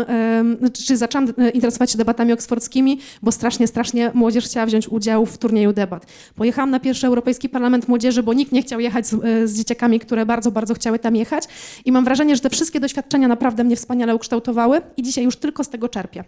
[0.73, 5.37] czy zaczęłam e, interesować się debatami oksfordzkimi, bo strasznie, strasznie młodzież chciała wziąć udział w
[5.37, 6.05] turnieju debat.
[6.35, 9.99] Pojechałam na pierwszy Europejski Parlament Młodzieży, bo nikt nie chciał jechać z, e, z dzieciakami,
[9.99, 11.47] które bardzo, bardzo chciały tam jechać
[11.85, 15.63] i mam wrażenie, że te wszystkie doświadczenia naprawdę mnie wspaniale ukształtowały i dzisiaj już tylko
[15.63, 16.23] z tego czerpię.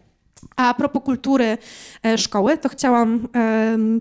[0.56, 1.58] A propos kultury
[2.18, 3.28] szkoły, to chciałam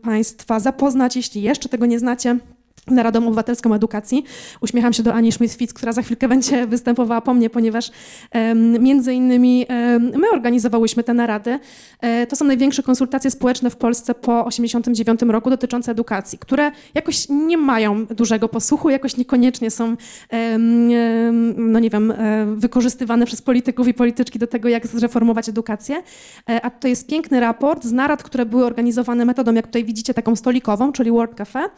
[0.03, 2.39] Państwa zapoznać, jeśli jeszcze tego nie znacie,
[2.87, 4.25] Narodową Obywatelską Edukacji.
[4.61, 7.91] Uśmiecham się do Ani Schmidt-Fitz, która za chwilkę będzie występowała po mnie, ponieważ
[8.35, 11.59] um, między innymi um, my organizowałyśmy te narady.
[12.01, 17.29] E, to są największe konsultacje społeczne w Polsce po 1989 roku dotyczące edukacji, które jakoś
[17.29, 19.85] nie mają dużego posłuchu, jakoś niekoniecznie są,
[20.33, 26.03] um, no nie wiem, e, wykorzystywane przez polityków i polityczki do tego, jak zreformować edukację.
[26.51, 30.15] E, a to jest piękny raport z narad, które były organizowane metodą, jak tutaj widzicie,
[30.15, 31.71] taką stolikową, czyli World Cafe,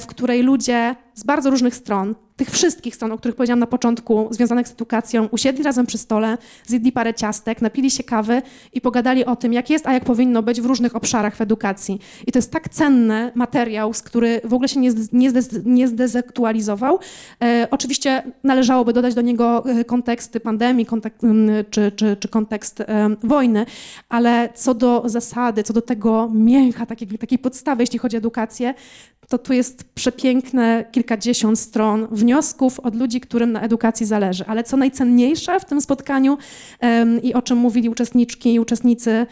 [0.00, 4.28] w której ludzie z bardzo różnych stron, tych wszystkich stron, o których powiedziałam na początku,
[4.30, 8.42] związanych z edukacją, usiedli razem przy stole, zjedli parę ciastek, napili się kawy
[8.72, 12.00] i pogadali o tym, jak jest, a jak powinno być w różnych obszarach w edukacji.
[12.26, 15.30] I to jest tak cenny materiał, z który w ogóle się nie, nie,
[15.64, 16.98] nie zdezaktualizował.
[17.42, 21.14] E, oczywiście należałoby dodać do niego e, konteksty pandemii kontek
[21.70, 22.86] czy, czy, czy kontekst e,
[23.22, 23.66] wojny,
[24.08, 28.74] ale co do zasady, co do tego mięcha, takiej, takiej podstawy, jeśli chodzi o edukację,
[29.28, 34.44] to tu jest przepiękne kilkadziesiąt stron wniosków od ludzi, którym na edukacji zależy.
[34.46, 36.38] Ale co najcenniejsze w tym spotkaniu
[37.22, 39.26] i o czym mówili uczestniczki i uczestnicy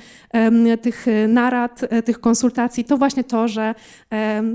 [0.83, 3.75] tych narad, e, tych konsultacji, to właśnie to, że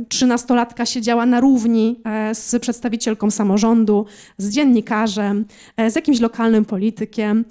[0.09, 4.05] trzynastolatka siedziała na równi e, z przedstawicielką samorządu,
[4.37, 5.45] z dziennikarzem,
[5.77, 7.45] e, z jakimś lokalnym politykiem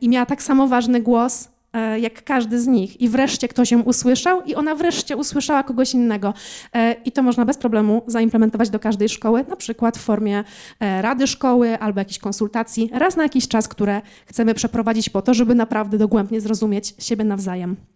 [0.00, 1.51] i miała tak samo ważny głos E,
[2.00, 3.00] jak każdy z nich.
[3.00, 6.34] I wreszcie ktoś ją usłyszał i ona wreszcie usłyszała kogoś innego.
[6.72, 10.44] E, I to można bez problemu zaimplementować do każdej szkoły, na przykład w formie
[10.80, 15.34] e, rady szkoły albo jakiejś konsultacji raz na jakiś czas, które chcemy przeprowadzić po to,
[15.34, 17.91] żeby naprawdę dogłębnie zrozumieć siebie nawzajem.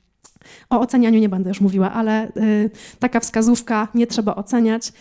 [0.70, 4.92] O ocenianiu nie będę już mówiła, ale y, taka wskazówka, nie trzeba oceniać.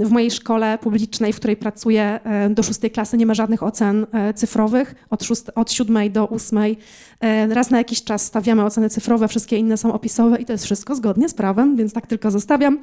[0.00, 4.34] W mojej szkole publicznej, w której pracuję, do szóstej klasy nie ma żadnych ocen e,
[4.34, 4.94] cyfrowych.
[5.10, 6.78] Od, szóst, od siódmej do ósmej
[7.48, 10.94] raz na jakiś czas stawiamy oceny cyfrowe, wszystkie inne są opisowe i to jest wszystko
[10.94, 12.78] zgodnie z prawem, więc tak tylko zostawiam.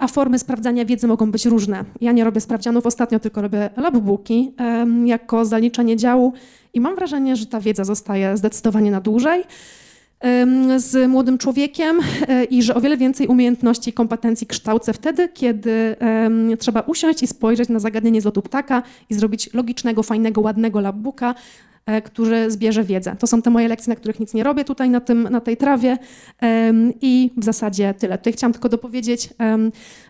[0.00, 1.84] A formy sprawdzania wiedzy mogą być różne.
[2.00, 4.54] Ja nie robię sprawdzianów, ostatnio tylko robię labbooki
[5.04, 6.32] jako zaliczenie działu
[6.74, 9.44] i mam wrażenie, że ta wiedza zostaje zdecydowanie na dłużej
[10.76, 15.96] z młodym człowiekiem e, i że o wiele więcej umiejętności i kompetencji kształcę wtedy, kiedy
[16.58, 21.34] trzeba usiąść i spojrzeć na zagadnienie z lotu ptaka i zrobić logicznego, fajnego, ładnego labbooka,
[21.86, 23.16] e, który zbierze wiedzę.
[23.18, 25.56] To są te moje lekcje, na których nic nie robię tutaj na, tym, na tej
[25.56, 25.98] trawie
[27.00, 28.18] i w zasadzie tyle.
[28.18, 29.28] Tutaj chciałam tylko dopowiedzieć,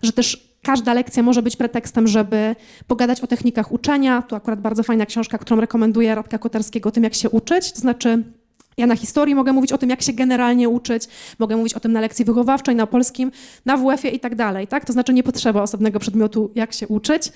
[0.03, 4.23] że też każda lekcja może być pretekstem, żeby pogadać o technikach uczenia.
[4.23, 7.81] Tu akurat bardzo fajna książka, którą rekomenduję Radka Kotarskiego o tym, jak się uczyć, to
[7.81, 8.25] znaczy
[8.79, 11.93] ja na historii mogę mówić o tym, jak się generalnie uczyć, mogę mówić o tym
[11.93, 13.33] na lekcji wychowawczej, na polskim,
[13.67, 14.67] na WF-ie i tak dalej.
[14.67, 14.85] Tak?
[14.85, 17.33] To znaczy nie potrzeba osobnego przedmiotu, jak się uczyć,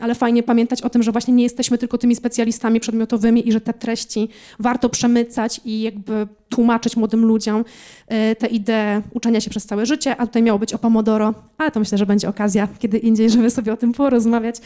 [0.00, 3.60] ale fajnie pamiętać o tym, że właśnie nie jesteśmy tylko tymi specjalistami przedmiotowymi i że
[3.60, 7.64] te treści warto przemycać i jakby tłumaczyć młodym ludziom
[8.08, 11.70] e, te idee uczenia się przez całe życie, a tutaj miało być o Pomodoro, ale
[11.70, 14.56] to myślę, że będzie okazja kiedy indziej, żeby sobie o tym porozmawiać,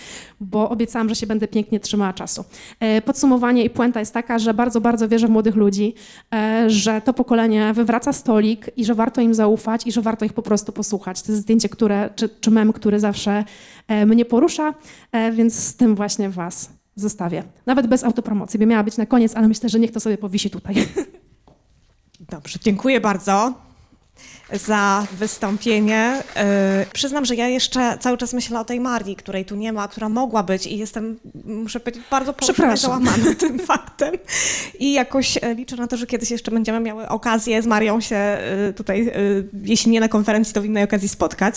[0.40, 2.44] bo obiecałam, że się będę pięknie trzymała czasu.
[2.80, 5.94] E, podsumowanie i puenta jest taka, że bardzo, bardzo wierzę w młodych ludzi,
[6.34, 10.32] e, że to pokolenie wywraca stolik i że warto im zaufać i że warto ich
[10.32, 11.22] po prostu posłuchać.
[11.22, 13.44] To jest zdjęcie, które, czy, czy mem, który zawsze
[14.06, 14.74] mnie porusza,
[15.32, 17.42] więc z tym właśnie was zostawię.
[17.66, 20.50] Nawet bez autopromocji, by miała być na koniec, ale myślę, że niech to sobie powisi
[20.50, 20.74] tutaj.
[22.30, 23.54] Dobrze, dziękuję bardzo
[24.52, 26.22] za wystąpienie.
[26.36, 29.88] Yy, przyznam, że ja jeszcze cały czas myślę o tej Marii, której tu nie ma,
[29.88, 32.34] która mogła być i jestem, muszę powiedzieć, bardzo
[32.74, 34.14] załamana tym faktem.
[34.78, 38.16] I jakoś e, liczę na to, że kiedyś jeszcze będziemy miały okazję z Marią się
[38.16, 39.12] e, tutaj,
[39.62, 41.54] jeśli nie na konferencji, to w innej okazji spotkać.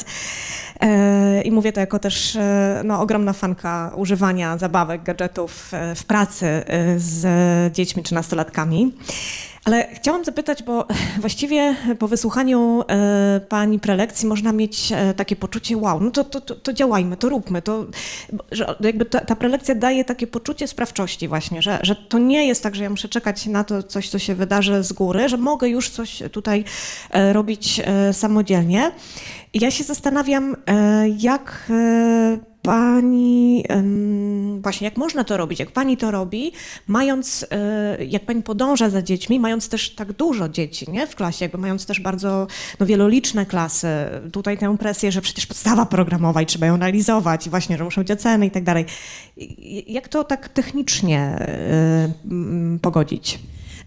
[1.44, 2.38] I mówię to jako też
[2.84, 6.64] no, ogromna fanka używania zabawek, gadżetów w pracy
[6.98, 7.26] z
[7.74, 8.94] dziećmi czy nastolatkami.
[9.66, 10.88] Ale chciałam zapytać, bo
[11.22, 16.56] właściwie po wysłuchaniu e, pani prelekcji można mieć e, takie poczucie, wow, no to, to,
[16.56, 17.62] to, działajmy, to róbmy.
[17.62, 17.86] To,
[18.52, 22.64] że jakby ta, ta, prelekcja daje takie poczucie sprawczości właśnie, że, że to nie jest
[22.64, 25.70] tak, że ja muszę czekać na to coś, co się wydarzy z góry, że mogę
[25.70, 26.64] już coś tutaj
[27.12, 28.92] e, robić samodzielnie.
[29.54, 30.56] Ja się zastanawiam,
[31.18, 31.72] jak
[32.66, 33.64] pani,
[34.62, 36.52] właśnie jak można to robić, jak pani to robi,
[36.88, 41.46] mając, e, jak pani podąża za dziećmi, mając też tak dużo dzieci nie, w klasie,
[41.46, 42.48] jakby mając też bardzo
[42.80, 43.88] no, wieloliczne klasy,
[44.32, 48.02] tutaj tę presję, że przecież podstawa programowa i trzeba ją realizować i właśnie, że muszą
[48.02, 48.86] być oceny i tak dalej.
[49.88, 53.40] Jak to tak technicznie e, pogodzić?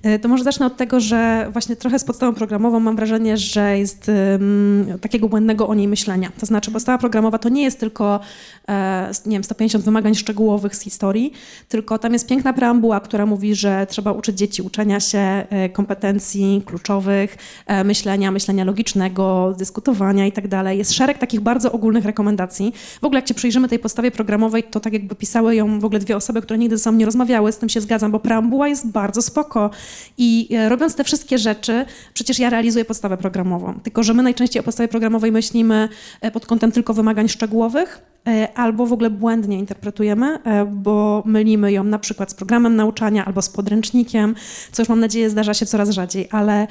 [0.03, 3.79] E, to może zacznę od tego, że właśnie trochę z podstawą programową mam wrażenie, że
[3.79, 6.33] jest um, takiego błędnego o niej myślenia.
[6.41, 8.21] To znaczy podstawa programowa to nie jest tylko
[8.69, 11.33] e, nie wiem, 150 wymagań szczegółowych z historii,
[11.69, 16.63] tylko tam jest piękna preambuła, która mówi, że trzeba uczyć dzieci uczenia się e, kompetencji
[16.67, 20.79] kluczowych, e, myślenia, myślenia logicznego, dyskutowania i tak dalej.
[20.79, 22.73] Jest szereg takich bardzo ogólnych rekomendacji.
[23.01, 26.01] W ogóle jak się przyjrzymy tej podstawie programowej, to tak jakby pisały ją w ogóle
[26.01, 28.87] dwie osoby, które nigdy ze sobą nie rozmawiały, z tym się zgadzam, bo preambuła jest
[28.87, 29.71] bardzo spoko.
[30.18, 33.81] I e, robiąc te wszystkie rzeczy, przecież ja realizuję podstawę programową.
[33.83, 35.88] Tylko, że my najczęściej o podstawie programowej myślimy
[36.20, 41.85] e, pod kątem tylko wymagań szczegółowych, e, albo w ogóle błędnie interpretujemy, bo mylimy ją
[41.85, 44.35] na przykład z programem nauczania albo z podręcznikiem,
[44.72, 46.66] co już mam nadzieję zdarza się coraz rzadziej, ale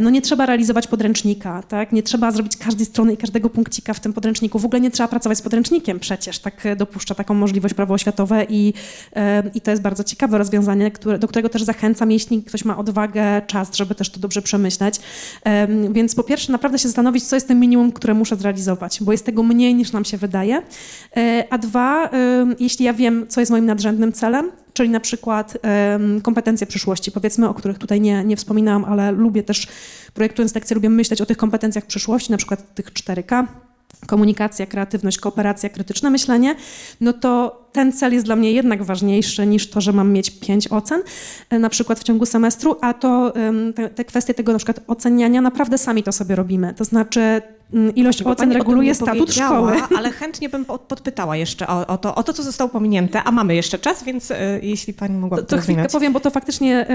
[0.00, 1.92] no nie trzeba realizować podręcznika, tak?
[1.92, 4.58] nie trzeba zrobić każdej strony i każdego punkcika w tym podręczniku.
[4.58, 8.46] W ogóle nie trzeba pracować z podręcznikiem przecież, tak e, dopuszcza taką możliwość prawo oświatowe
[8.48, 8.74] i,
[9.16, 12.78] e, i to jest bardzo ciekawe rozwiązanie, które, do którego też zachęcam, jeśli ktoś ma
[12.78, 14.94] odwagę, czas, żeby też to dobrze przemyśleć.
[15.90, 19.26] Więc po pierwsze naprawdę się zastanowić, co jest tym minimum, które muszę zrealizować, bo jest
[19.26, 20.62] tego mniej niż nam się wydaje.
[21.50, 22.10] A dwa,
[22.60, 25.58] jeśli ja wiem, co jest moim nadrzędnym celem, czyli na przykład
[26.22, 29.66] kompetencje przyszłości, powiedzmy, o których tutaj nie, nie wspominałam, ale lubię też,
[30.14, 33.46] projektując lekcje, lubię myśleć o tych kompetencjach przyszłości, na przykład tych 4K,
[34.06, 36.56] komunikacja, kreatywność, kooperacja, krytyczne myślenie,
[37.00, 40.68] no to ten cel jest dla mnie jednak ważniejszy niż to, że mam mieć pięć
[40.68, 41.02] ocen,
[41.50, 43.32] e, na przykład w ciągu semestru, a to
[43.74, 46.74] te, te kwestie tego na przykład oceniania naprawdę sami to sobie robimy.
[46.74, 49.72] To znaczy ilość Bo ocen reguluje statut szkoły.
[49.98, 53.54] Ale chętnie bym podpytała jeszcze o, o, to, o to, co zostało pominięte, a mamy
[53.54, 56.86] jeszcze czas, więc y, jeśli pani mogłaby to, to chwilkę powiem, bo to faktycznie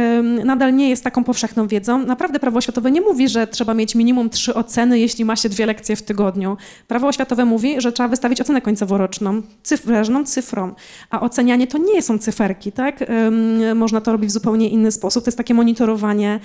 [0.42, 2.06] y, nadal nie jest taką powszechną wiedzą.
[2.06, 5.66] Naprawdę prawo oświatowe nie mówi, że trzeba mieć minimum trzy oceny, jeśli ma się dwie
[5.66, 6.58] lekcje w tygodniu.
[6.88, 10.74] Prawo oświatowe mówi, że trzeba wystawić ocenę końcoworoczną, cyfrą, cyfrą,
[11.10, 13.02] a ocenianie to nie są cyferki, tak?
[13.02, 15.24] Y, można to robić w zupełnie inny sposób.
[15.24, 16.40] To jest takie monitorowanie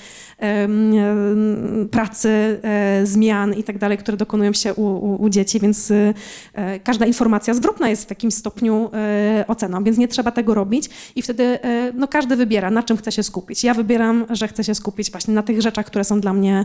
[1.90, 6.14] pracy, e, zmian i tak dalej, które dokonują się u, u, u dzieci, więc y,
[6.52, 10.90] e, każda informacja zwrotna jest w takim stopniu e, oceną, więc nie trzeba tego robić
[11.16, 13.64] i wtedy e, no, każdy wybiera, na czym chce się skupić.
[13.64, 16.64] Ja wybieram, że chcę się skupić właśnie na tych rzeczach, które są dla mnie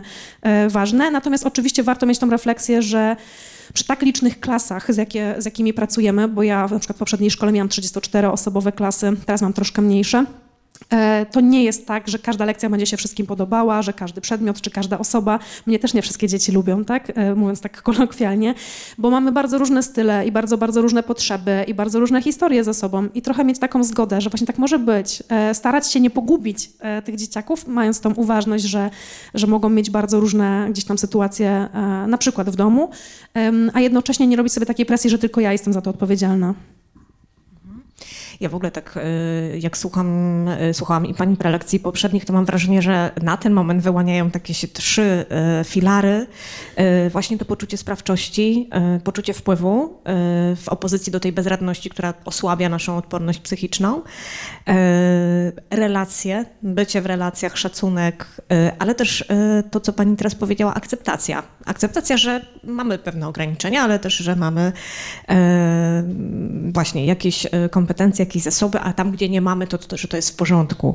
[0.68, 3.16] ważne, natomiast oczywiście warto mieć tą refleksję, że
[3.74, 7.30] przy tak licznych klasach, z, jakie, z jakimi pracujemy, bo ja na przykład w poprzedniej
[7.30, 10.24] szkole miałam 34-osobowe klasy, teraz mam troszkę mniejsze,
[11.30, 14.70] to nie jest tak, że każda lekcja będzie się wszystkim podobała, że każdy przedmiot czy
[14.70, 17.12] każda osoba, mnie też nie wszystkie dzieci lubią, tak?
[17.14, 18.54] E, mówiąc tak kolokwialnie,
[18.98, 22.74] bo mamy bardzo różne style i bardzo, bardzo różne potrzeby i bardzo różne historie ze
[22.74, 25.22] sobą i trochę mieć taką zgodę, że właśnie tak może być.
[25.28, 26.70] E, starać się nie pogubić
[27.04, 28.90] tych dzieciaków, mając tą uważność, że,
[29.34, 31.68] że mogą mieć bardzo różne gdzieś tam sytuacje,
[32.08, 32.90] na przykład w domu,
[33.72, 36.54] a jednocześnie nie robić sobie takiej presji, że tylko ja jestem za to odpowiedzialna.
[38.40, 42.44] Ja w ogóle tak, e, jak słucham, e, słuchałam i pani prelekcji poprzednich, to mam
[42.44, 46.26] wrażenie, że na ten moment wyłaniają takie się trzy e, filary.
[47.10, 48.70] Właśnie to poczucie sprawczości,
[49.04, 50.00] poczucie wpływu
[50.56, 54.02] w opozycji do tej bezradności, która osłabia naszą odporność psychiczną,
[55.70, 58.26] relacje, bycie w relacjach, szacunek,
[58.78, 59.24] ale też
[59.70, 61.42] to, co pani teraz powiedziała, akceptacja.
[61.64, 64.72] Akceptacja, że mamy pewne ograniczenia, ale też, że mamy
[66.72, 70.30] właśnie jakieś kompetencje, jakieś zasoby, a tam, gdzie nie mamy, to, to że to jest
[70.30, 70.94] w porządku.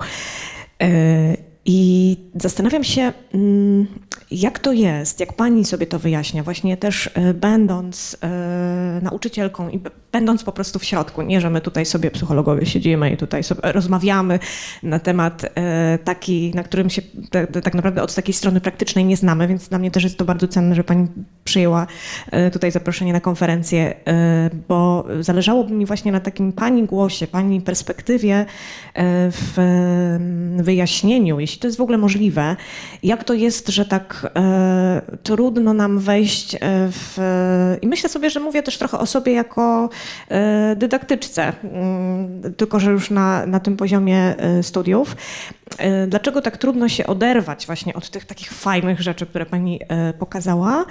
[1.65, 3.87] I zastanawiam się, mm,
[4.31, 9.79] jak to jest, jak pani sobie to wyjaśnia, właśnie też e, będąc e, nauczycielką i
[10.11, 11.21] będąc po prostu w środku.
[11.21, 14.39] Nie, że my tutaj sobie psychologowie siedzimy i tutaj rozmawiamy
[14.83, 17.01] na temat e, taki, na którym się
[17.63, 20.47] tak naprawdę od takiej strony praktycznej nie znamy, więc dla mnie też jest to bardzo
[20.47, 21.07] cenne, że pani
[21.43, 21.87] przyjęła
[22.51, 23.93] tutaj zaproszenie na konferencję,
[24.67, 28.45] bo zależałoby mi właśnie na takim pani głosie, pani perspektywie
[29.31, 29.57] w
[30.57, 32.55] wyjaśnieniu, jeśli to jest w ogóle możliwe,
[33.03, 36.59] jak to jest, że tak e, trudno nam wejść e,
[36.91, 37.17] w.
[37.81, 39.89] I myślę sobie, że mówię też trochę o sobie jako
[40.29, 45.15] e, dydaktyczce, mm, tylko że już na, na tym poziomie e, studiów.
[45.77, 49.79] E, dlaczego tak trudno się oderwać właśnie od tych takich fajnych rzeczy, które pani
[50.19, 50.85] pokazała?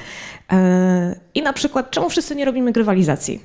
[1.34, 3.40] I na przykład, czemu wszyscy nie robimy grywalizacji?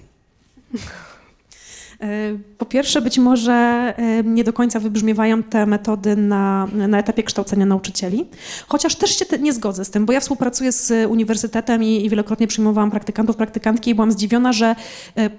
[2.04, 3.54] E, po pierwsze, być może
[3.98, 8.26] e, nie do końca wybrzmiewają te metody na, na etapie kształcenia nauczycieli,
[8.68, 12.48] chociaż też się nie zgodzę z tym, bo ja współpracuję z uniwersytetem i, i wielokrotnie
[12.48, 14.76] przyjmowałam praktykantów, praktykantki i byłam zdziwiona, że
[15.16, 15.30] e,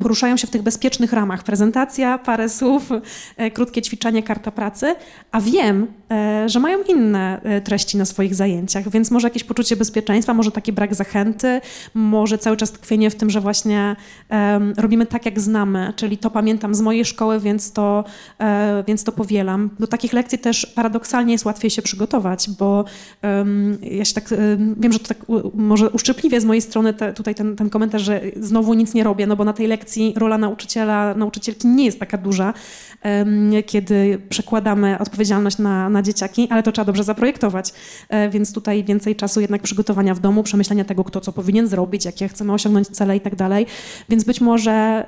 [0.00, 1.42] poruszają się w tych bezpiecznych ramach.
[1.42, 2.88] Prezentacja, parę słów,
[3.54, 4.94] krótkie ćwiczenie, karta pracy,
[5.32, 5.86] a wiem,
[6.46, 10.94] że mają inne treści na swoich zajęciach, więc może jakieś poczucie bezpieczeństwa, może taki brak
[10.94, 11.60] zachęty,
[11.94, 13.96] może cały czas tkwienie w tym, że właśnie
[14.76, 18.04] robimy tak, jak znamy, czyli czyli to pamiętam z mojej szkoły, więc to,
[18.40, 19.70] e, więc to powielam.
[19.80, 22.84] Do takich lekcji też paradoksalnie jest łatwiej się przygotować, bo
[23.82, 25.18] ja się tak, um, wiem, że to tak
[25.54, 29.26] może uszczypliwie z mojej strony te, tutaj ten, ten komentarz, że znowu nic nie robię,
[29.26, 32.54] no bo na tej lekcji rola nauczyciela, nauczycielki nie jest taka duża,
[33.66, 37.72] kiedy przekładamy odpowiedzialność na, na dzieciaki, ale to trzeba dobrze zaprojektować,
[38.08, 42.04] e, więc tutaj więcej czasu jednak przygotowania w domu, przemyślenia tego, kto co powinien zrobić,
[42.04, 43.66] jakie chcemy osiągnąć cele i tak dalej,
[44.08, 45.04] więc być może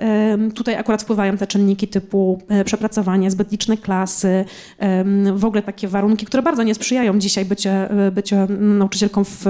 [0.55, 4.45] tutaj akurat wpływają te czynniki typu e, przepracowanie, zbyt liczne klasy,
[5.35, 9.43] w ogóle takie warunki, które bardzo nie sprzyjają dzisiaj bycie, e, bycie nauczycielką w,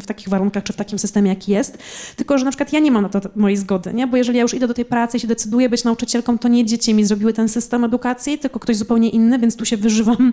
[0.00, 1.78] w takich warunkach czy w takim systemie, jaki jest.
[2.16, 4.06] Tylko, że na przykład ja nie mam na to mojej zgody, nie?
[4.06, 6.64] bo jeżeli ja już idę do tej pracy i się decyduję być nauczycielką, to nie
[6.64, 10.32] dzieci mi zrobiły ten system edukacji, tylko ktoś zupełnie inny, więc tu się wyżywam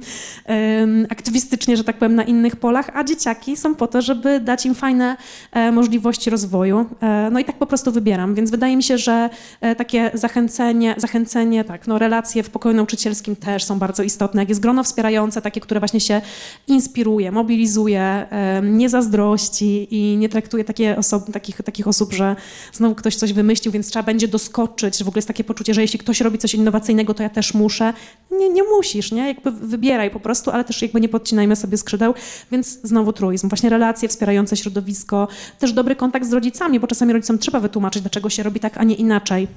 [1.10, 4.76] aktywistycznie, że tak powiem, na innych polach, a dzieciaki są po to, żeby dać im
[4.76, 5.18] fajne
[5.52, 6.86] e, możliwości rozwoju.
[7.32, 9.30] No i tak po prostu wybieram, więc wydaje mi się, że
[9.78, 14.42] takie zachęcenie, zachęcenie tak, no relacje w pokoju nauczycielskim też są bardzo istotne.
[14.42, 16.22] Jak jest grono wspierające, takie, które właśnie się
[16.68, 18.28] inspiruje, mobilizuje,
[18.64, 22.36] nie zazdrości i nie traktuje takie osoby, takich, takich osób, że
[22.74, 24.98] znowu ktoś coś wymyślił, więc trzeba będzie doskoczyć.
[24.98, 27.94] W ogóle jest takie poczucie, że jeśli ktoś robi coś innowacyjnego, to ja też muszę.
[28.32, 29.28] Nie, nie musisz, nie?
[29.28, 32.14] Jakby wybieraj po prostu, ale też jakby nie podcinajmy sobie skrzydeł.
[32.52, 33.50] Więc znowu truizm.
[33.50, 35.28] Właśnie relacje wspierające środowisko,
[35.60, 38.84] też dobry kontakt z rodzicami, bo czasami rodzicom trzeba wytłumaczyć, dlaczego się robi tak, a
[38.84, 39.48] nie inaczej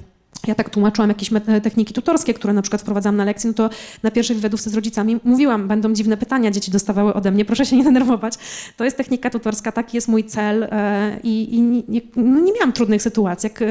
[0.47, 1.31] ja tak tłumaczyłam jakieś
[1.63, 3.71] techniki tutorskie, które na przykład wprowadzam na lekcji, no to
[4.03, 7.77] na pierwszej wywiadówce z rodzicami mówiłam, będą dziwne pytania, dzieci dostawały ode mnie, proszę się
[7.77, 8.35] nie denerwować.
[8.77, 12.73] To jest technika tutorska, taki jest mój cel e, i, i nie, no nie miałam
[12.73, 13.51] trudnych sytuacji.
[13.51, 13.63] Jak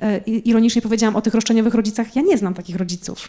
[0.00, 3.28] e, ironicznie powiedziałam o tych roszczeniowych rodzicach, ja nie znam takich rodziców.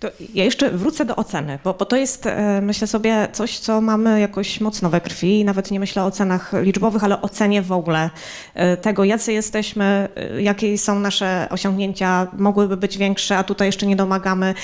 [0.00, 3.80] To ja jeszcze wrócę do oceny, bo, bo to jest, e, myślę sobie, coś, co
[3.80, 5.44] mamy jakoś mocno we krwi.
[5.44, 8.10] Nawet nie myślę o ocenach liczbowych, ale o ocenie w ogóle
[8.54, 13.86] e, tego, jacy jesteśmy, e, jakie są nasze osiągnięcia, mogłyby być większe, a tutaj jeszcze
[13.86, 14.54] nie domagamy.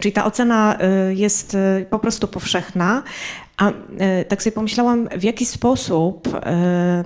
[0.00, 0.78] Czyli ta ocena
[1.10, 1.56] jest
[1.90, 3.02] po prostu powszechna.
[3.56, 7.04] A e, tak sobie pomyślałam, w jaki sposób, e,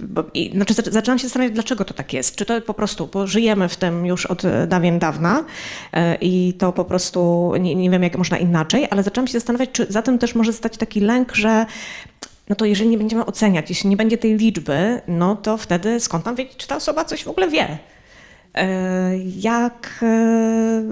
[0.00, 2.36] bo, i, znaczy zaczęłam się zastanawiać, dlaczego to tak jest.
[2.36, 5.44] Czy to po prostu, bo żyjemy w tym już od dawien dawna
[5.92, 9.70] e, i to po prostu nie, nie wiem, jak można inaczej, ale zaczęłam się zastanawiać,
[9.72, 11.66] czy za tym też może stać taki lęk, że
[12.48, 16.24] no to jeżeli nie będziemy oceniać, jeśli nie będzie tej liczby, no to wtedy skąd
[16.24, 17.78] nam wiedzieć, czy ta osoba coś w ogóle wie?
[19.36, 20.04] Jak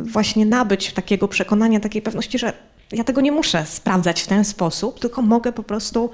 [0.02, 2.52] właśnie nabyć takiego przekonania, takiej pewności, że
[2.92, 6.10] ja tego nie muszę sprawdzać w ten sposób, tylko mogę po prostu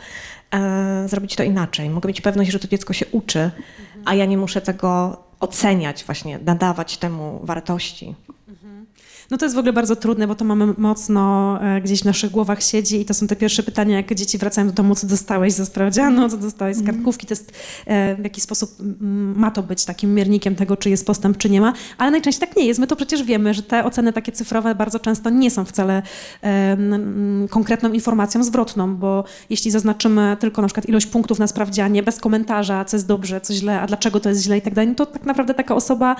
[0.50, 1.90] e, zrobić to inaczej.
[1.90, 3.50] Mogę mieć pewność, że to dziecko się uczy,
[4.04, 8.14] a ja nie muszę tego oceniać, właśnie nadawać temu wartości.
[9.30, 12.30] No to jest w ogóle bardzo trudne, bo to mamy mocno e, gdzieś w naszych
[12.30, 15.52] głowach siedzi i to są te pierwsze pytania, jak dzieci wracają do domu, co dostałeś
[15.52, 16.96] ze sprawdzianu, co dostałeś z mhm.
[16.96, 17.26] kartkówki.
[17.26, 17.52] To jest
[17.86, 18.76] e, w jaki sposób
[19.34, 22.56] ma to być takim miernikiem tego, czy jest postęp, czy nie ma, ale najczęściej tak
[22.56, 22.80] nie jest.
[22.80, 26.02] My to przecież wiemy, że te oceny takie cyfrowe bardzo często nie są wcale
[27.50, 32.84] konkretną informacją zwrotną, bo jeśli zaznaczymy tylko na przykład ilość punktów na sprawdzianie, bez komentarza,
[32.84, 35.06] co jest dobrze, co źle, a dlaczego to jest źle i tak dalej, no to
[35.06, 36.16] tak naprawdę taka osoba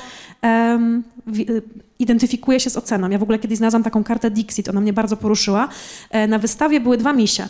[1.99, 3.11] identyfikuje się z oceną.
[3.11, 5.69] Ja w ogóle kiedyś znalazłam taką kartę Dixit, ona mnie bardzo poruszyła.
[6.11, 7.49] E, na wystawie były dwa misie.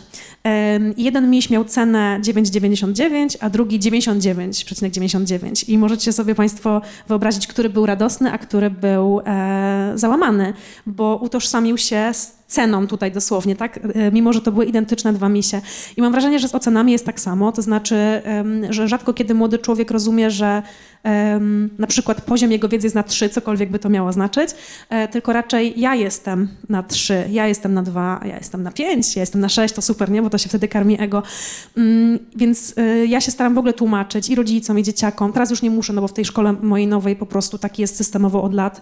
[0.97, 5.69] Jeden miś miał cenę 9,99, a drugi 99,99.
[5.69, 10.53] I możecie sobie Państwo wyobrazić, który był radosny, a który był e, załamany,
[10.85, 13.77] bo utożsamił się z ceną tutaj dosłownie, tak?
[13.77, 15.61] E, mimo, że to były identyczne dwa misie.
[15.97, 18.21] I mam wrażenie, że z ocenami jest tak samo, to znaczy,
[18.69, 20.63] że rzadko kiedy młody człowiek rozumie, że
[21.79, 24.49] na przykład poziom jego wiedzy jest na trzy, cokolwiek by to miało znaczyć,
[24.89, 29.15] e, tylko raczej ja jestem na trzy, ja jestem na dwa, ja jestem na pięć,
[29.15, 30.21] ja jestem na sześć, to super, nie?
[30.21, 31.23] Bo to się wtedy karmi ego.
[31.77, 35.33] Mm, więc e, ja się staram w ogóle tłumaczyć i rodzicom, i dzieciakom.
[35.33, 37.95] Teraz już nie muszę, no bo w tej szkole mojej nowej po prostu tak jest
[37.95, 38.81] systemowo od lat,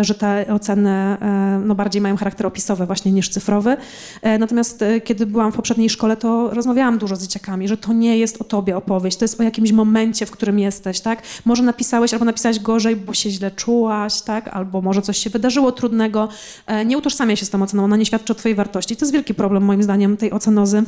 [0.00, 1.16] że te oceny
[1.64, 3.76] no bardziej mają charakter opisowy właśnie niż cyfrowy.
[4.22, 8.18] E, natomiast kiedy byłam w poprzedniej szkole, to rozmawiałam dużo z dzieciakami, że to nie
[8.18, 11.22] jest o tobie opowieść, to jest o jakimś momencie, w którym jesteś, tak?
[11.56, 14.48] Może napisałeś albo napisałeś gorzej, bo się źle czułaś, tak?
[14.48, 16.28] Albo może coś się wydarzyło trudnego.
[16.66, 18.96] E, nie utożsamia się z tą oceną, ona nie świadczy o twojej wartości.
[18.96, 20.82] To jest wielki problem moim zdaniem tej ocenozy.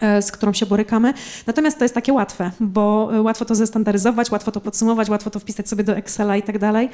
[0.00, 1.14] E, z którą się borykamy.
[1.46, 5.40] Natomiast to jest takie łatwe, bo e, łatwo to zestandaryzować, łatwo to podsumować, łatwo to
[5.40, 6.88] wpisać sobie do Excela i tak dalej.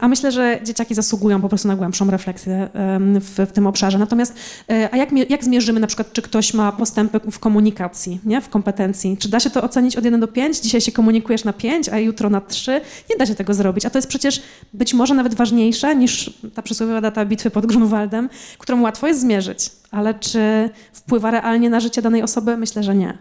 [0.00, 2.68] A myślę, że dzieciaki zasługują po prostu na głębszą refleksję
[3.20, 3.98] w, w tym obszarze.
[3.98, 4.34] Natomiast
[4.70, 8.40] e, a jak, jak zmierzymy na przykład, czy ktoś ma postępy w komunikacji, nie?
[8.40, 9.16] w kompetencji?
[9.16, 10.60] Czy da się to ocenić od 1 do 5?
[10.60, 12.80] Dzisiaj się komunikujesz na 5, a jutro na 3?
[13.10, 13.86] Nie da się tego zrobić.
[13.86, 14.42] A to jest przecież
[14.74, 19.70] być może nawet ważniejsze niż ta przysłowiowa data bitwy pod Grunwaldem, którą łatwo jest zmierzyć
[19.90, 22.56] ale czy wpływa realnie na życie danej osoby?
[22.56, 23.18] Myślę, że nie.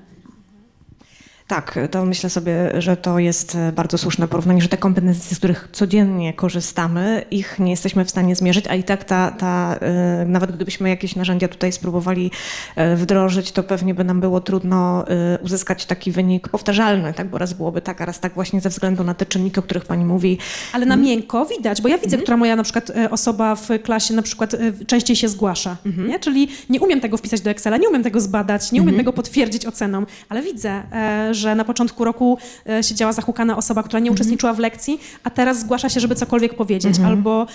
[1.48, 5.38] Tak, to myślę sobie, że to jest e, bardzo słuszne porównanie, że te kompetencje, z
[5.38, 10.26] których codziennie korzystamy, ich nie jesteśmy w stanie zmierzyć, a i tak ta, ta e,
[10.26, 12.32] nawet gdybyśmy jakieś narzędzia tutaj spróbowali
[12.76, 15.06] e, wdrożyć, to pewnie by nam było trudno
[15.44, 19.04] uzyskać taki wynik powtarzalny, tak, bo raz byłoby tak, a raz tak właśnie ze względu
[19.04, 20.38] na te czynniki, o których pani mówi.
[20.74, 22.24] Ale na miękko widać, bo ja widzę, mm.
[22.24, 24.56] która moja na przykład osoba w klasie na przykład
[24.88, 26.08] częściej się zgłasza, -hmm.
[26.08, 26.20] nie?
[26.20, 29.06] czyli nie umiem tego wpisać do Excela, nie umiem tego zbadać, nie umiem mm -hmm.
[29.06, 30.84] tego potwierdzić oceną, ale widzę,
[31.32, 32.38] że na początku roku
[32.70, 34.16] e, siedziała zahukana osoba, która nie mhm.
[34.16, 37.08] uczestniczyła w lekcji, a teraz zgłasza się, żeby cokolwiek powiedzieć, mhm.
[37.08, 37.48] albo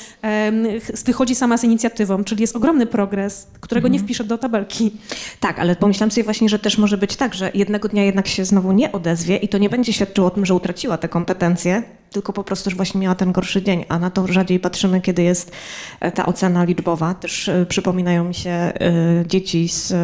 [1.05, 4.07] wychodzi sama z inicjatywą, czyli jest ogromny progres, którego nie mhm.
[4.07, 4.93] wpisze do tabelki.
[5.41, 8.45] Tak, ale pomyślałam sobie właśnie, że też może być tak, że jednego dnia jednak się
[8.45, 11.83] znowu nie odezwie i to nie będzie świadczyło o tym, że utraciła te kompetencje,
[12.13, 15.23] tylko po prostu, że właśnie miała ten gorszy dzień, a na to rzadziej patrzymy, kiedy
[15.23, 15.53] jest
[16.01, 17.15] e, ta ocena liczbowa.
[17.15, 18.73] Też e, przypominają mi się
[19.27, 19.95] dzieci, z,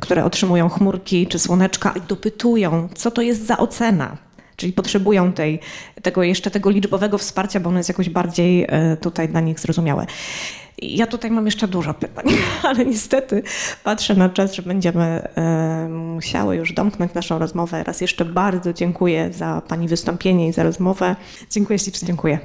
[0.00, 4.16] które otrzymują chmurki czy słoneczka i dopytują, co to jest za ocena.
[4.58, 5.60] Czyli potrzebują tej,
[6.02, 10.06] tego jeszcze tego liczbowego wsparcia, bo ono jest jakoś bardziej e, tutaj dla nich zrozumiałe.
[10.82, 12.24] Ja tutaj mam jeszcze dużo pytań,
[12.68, 13.42] ale niestety
[13.84, 17.84] patrzę na czas, że będziemy e, musiały już domknąć naszą rozmowę.
[17.84, 21.16] Raz jeszcze bardzo dziękuję za Pani wystąpienie i za rozmowę.
[21.50, 22.06] Dziękuję ślicznie.
[22.06, 22.38] Dziękuję.